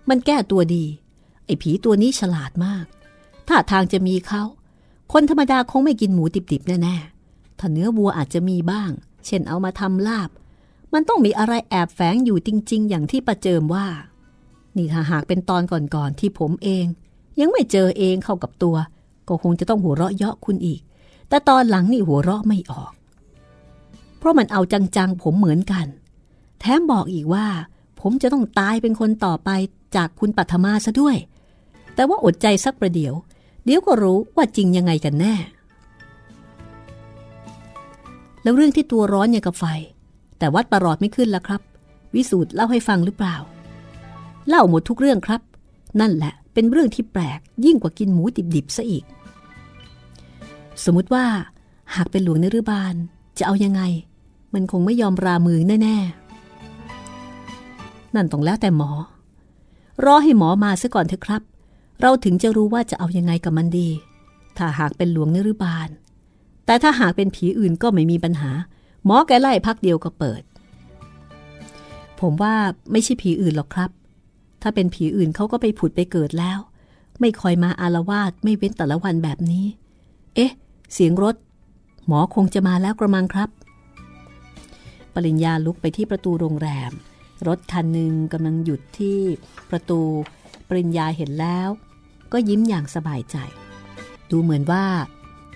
[0.09, 0.85] มันแก้ตัวดี
[1.45, 2.85] ไอ้ผีตัวนี้ฉลาดมาก
[3.47, 4.43] ถ้าทางจะมีเขา
[5.11, 8.89] คนธรรมดาคงไม่กินหมูดิบๆแน่ๆถ้าเนื้อวัวอาจจะมีบ้าง
[9.25, 10.29] เช่นเอามาทำลาบ
[10.97, 13.87] มันต้องมีอะไรแอบแฝงอยู่จริง ๆ อย่างที่ประเจิมว่า
[14.77, 16.85] นี่ถ้าหากเป็นตอนก่อนๆที่ผมเอง
[17.39, 18.75] ยังไม่เจอเองเข้ากับตัว
[19.27, 20.81] ก็คงจะต้องหัวเราะเยาะคุณอีก
[21.29, 22.91] แต่ตอนหลังนี่หัวเราะไม่ออก
[24.17, 25.87] เพราะมันเอาจังๆผมเหมือนกัน
[26.59, 27.45] แถมบอกอีกว่า
[28.01, 29.49] ผมจะต้องตายเป็นคนต่อไป
[29.95, 31.17] จากคุณปัทมาซะด้วย
[31.95, 33.13] แต่ว่าอดใจสักประเดี๋ยว
[33.65, 35.35] เดี๋ยวก็รู้ว่าจริงยังไงกันแน่
[38.43, 39.65] แล้วเรื่องที่ตัวร้อนอย่างกับไฟ
[40.37, 41.61] แต่วัดประหลอดไม่ขึ้นแล้วครับ
[42.15, 43.35] วิสูตรเล่าให้ฟังหรือเปล่า
[44.47, 45.41] เล่าหมดทุกเรื่องครับ
[45.99, 48.23] นั่นแหละเป็นเรื่องที่แปลกยิ่งกว่ากินหมู
[48.55, 49.05] ดิบๆซะอีก
[50.83, 51.25] สมมติว่า
[51.95, 52.95] หากเป็นหลวงนรุบาล
[53.37, 53.81] จะเอายังไง
[54.53, 58.91] มันคงไม่ยอมรามือแน่ๆ นั่นต้องแล้วแต่หมอ
[60.05, 61.41] รอให้หมอมาซะก่อนเถอะครับ
[62.01, 63.89] เราถึงจะรู้ว่าจะเอายังไงกับมันดี
[64.57, 65.89] ถ้าหากเป็นหลวงนรุบาล
[66.65, 68.51] แต่ถ้าหากเป็นผีอื่นก็ไม่มีปัญหา
[69.05, 70.41] หมอแกไล่พักเดียวก็เปิด
[72.19, 72.53] ผมว่า
[72.91, 73.89] ไม่ใช่ผีอื่นหรอกครับ
[74.61, 76.59] ถ้าเป็นผีอื่นเขาก็ไปผุดไปเกิดแล้ว
[77.19, 79.65] ไม่คอยมาอารวาสไม่เว้นแต่ละวันแบบนี้
[80.35, 80.51] เอ๊ะ
[80.93, 81.35] เสียงรถ
[82.07, 83.49] หมอคงจะมาแล้วกระมังครับ
[85.13, 86.91] ปริญญาลุกไปที่ประตูโรงแรม
[87.47, 89.19] รถคันหนึ่งกำลังหยุดที่
[89.69, 89.99] ประตู
[90.67, 91.69] ปริญญาเห็นแล้ว
[92.31, 93.37] ก็ยิ้มอย่างสบายใจ
[94.31, 94.85] ดูเหมือนว่า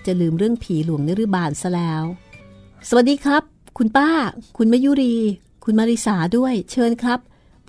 [0.06, 2.02] จะลืมเรื่องผีหลวงนฤบาลซะแล้ว
[2.88, 3.42] สวัสดีครับ
[3.78, 4.08] คุณป้า
[4.56, 5.16] คุณมยุรี
[5.64, 7.20] คุณมาริสาด้วย เชิญครับ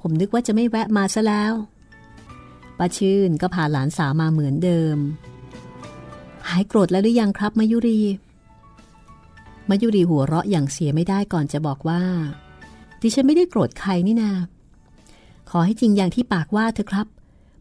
[0.01, 1.53] ผมนึกว่าจะไม่แวะมาซะแล้ว
[2.77, 4.97] ป้าชื่นก็พาหลานสาวมาเหมือนเดิม
[6.49, 8.01] หายโกรธแล้วหรือยังครับมายุรี
[9.69, 12.01] มายุรีหัวเราะอย่างเสียไม่ได้ก่อนจะบอกว่า
[13.01, 14.31] ดิฉันไม่ได้โกรธใครนี่นา
[15.49, 17.07] ขอให้จริงอย่างที่ปากว่าเถอะครับ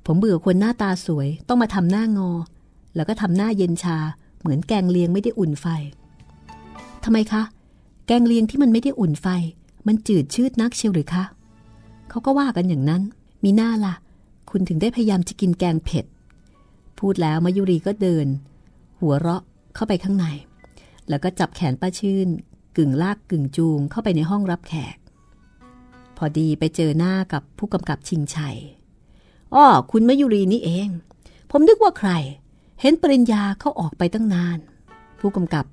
[0.06, 2.30] ผมเบื่อคนหน้าตาสวย ต้องมาทำหน้างอ
[2.94, 3.98] แล้วก็ทำหน้าเย็นชา
[4.40, 5.66] เหมือนแกงเลียงไม่ได้อุ่นไฟ
[7.04, 7.42] ทำไมคะ
[8.06, 9.26] แกงเลียงที่มันไม่ได้อุ่นไฟ
[9.86, 11.24] มันจืดชืดนักเชียวหรือคะ
[12.10, 13.02] เขาก็ว่ากันอย่างนั้น
[13.44, 13.94] มีหน้าละ่ะ
[14.50, 16.04] คุณถึงได้พยายามจะกินแกงเผ็ด
[16.98, 18.26] พูดแล้วมายุรีก็เดิน
[19.00, 19.42] หัวเราะ
[19.74, 20.26] เข้าไปข้างใน
[21.08, 22.28] แล้วก็จับแขนป้าชื่น
[22.76, 24.96] กึ่งลากกึ่งจูงเข้าไปในห้องรับแขก
[26.16, 28.58] พอดีไปเจอหน้ากับผู้กำกับชิงชัย
[29.54, 30.88] อ้อคุณมายุรีนี่เอง
[31.50, 32.10] ผมนึกว่าใคร
[32.80, 34.58] เห็นปริญญาเขาออกไปตั้งนาน
[35.20, 35.64] ผู้กำกับ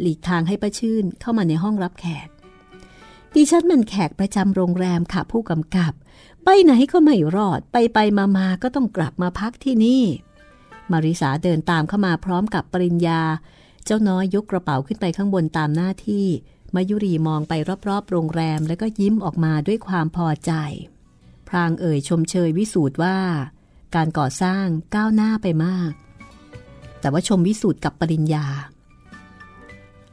[0.00, 2.28] หลีกทางให้ป้าชื่นเข้ามาในห้องรับแขก
[3.34, 5.92] ดิฉันมันแขกประจำโรงแรมค่ะผู้กำกับ
[6.44, 10.04] ไปไหนก็ไม่รอดไปไปมามาก็ต้องกลับมาพักที่นี่
[10.90, 13.20] มาริสาเดินตามเข้ามาพร้อมกับปริญญา
[13.84, 16.26] เจ้าน้อยยกกระเป๋าขึ้นไปข้างบนตามหน้าที่
[16.74, 17.52] มายุรีมองไป
[17.88, 20.52] รอบๆ โรงแรมแล้วก็ยิ้มออกมาด้วยความพอใจ
[21.48, 23.18] พรางเอ่ยชมเชยวิสูตรว่า
[23.94, 25.92] การก่อสร้างก้าวหน้าไปมาก
[27.00, 28.46] แต่ว่าชมวิสูตรกับปริญญา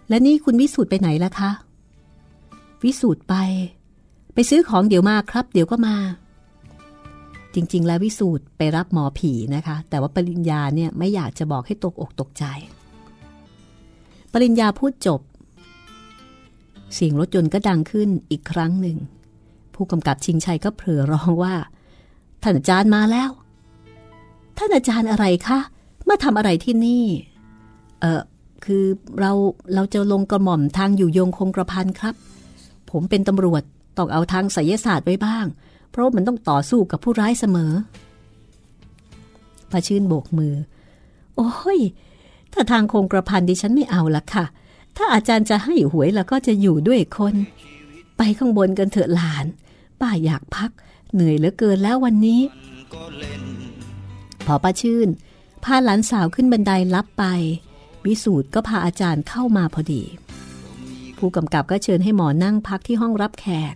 [0.09, 1.51] และนี่คุณวิสูตรไปไหนล่ะคะ
[2.83, 3.35] วิสูตรไป
[4.33, 5.95] ไปซื้อของเดี๋ยวมาครับ เดี๋ยวก็มา
[7.53, 12.43] จริง ๆ แล้ววิสูตรไปรับหมอผีนะคะ แต่ว่าปริญญาเนี่ยไม่อยากจะบอกให้ตกอกตกใจ
[14.33, 15.21] ปริญญาพูดจบ
[16.93, 18.97] เสียงรถยนต์ก็ดังขึ้นอีกครั้งหนึ่ง
[19.73, 21.55] ผู้กำกับชิงชัยก็เผลอร้องว่า
[22.41, 23.29] ท่านอาจารย์มาแล้ว
[24.57, 25.59] ท่านอาจารย์อะไรคะ
[26.09, 27.05] มาทำอะไรที่นี่
[27.99, 28.21] เออ
[28.65, 28.83] คือ
[29.19, 29.31] เรา
[29.75, 32.15] เราจะลงกระหม่อมทางอยู่ยงคงกระพันครับ
[32.91, 33.63] ผมเป็นตำรวจ
[33.97, 35.45] ต้องเอาทางไสยศาสตร์ไว้บ้าง
[35.91, 37.71] เพราะมันต้องต่อสู้กับผู้ร้ายเสมอ
[39.71, 40.53] พระชื่นโบกมือ
[41.35, 41.79] โอ้ย
[42.53, 44.45] ถ้าทางคงกระพันดิฉันไม่เอาละค่ะ
[44.97, 47.35] ถ้าอาจารย์จะให้หวยแล้วก็จะอยู่ด้วยคน
[48.17, 49.45] ไปข้างบนกันเถอะหลาน
[49.99, 50.71] ป้าอยากพัก
[51.13, 52.41] เหนื่อยเหลือเกินแล้ววันนี้
[54.45, 55.07] พอป้าชื่น
[55.63, 57.23] พาหลานสาวขึ้นบันไดลับไป
[58.05, 60.03] วิสูตรก็พาอาจารย์เข้ามาพอดี
[61.17, 63.75] ผู้กำกับก็เชิญให้หมอนั่งพักที่ห้องรับแขก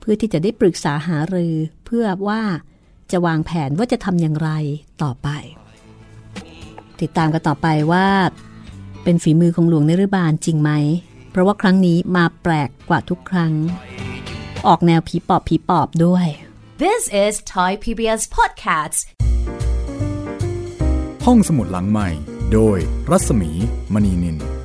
[0.00, 2.42] เพื่อที่จะได้ปรึกษาหารือเพื่อว่า
[3.10, 4.50] จะวางแผนว่าจะทำอย่างไร
[5.02, 5.28] ต่อไป
[7.00, 8.08] ติดตามกันต่อไปว่า
[9.04, 10.70] เป็นฝีมือของหลวงนรบาลจริงไหม
[11.30, 13.52] เพราะว่าครั้งนี้มาแปลกกว่าทุกครั้ง
[14.66, 16.26] ออกแนวผีปอบผีปอบด้วย
[16.84, 19.00] This is Thai PBS Podcasts.
[21.26, 22.78] ห้องสมุดหลังใหม่ โดย
[23.10, 23.50] รัศมี
[23.94, 24.57] มณีนิน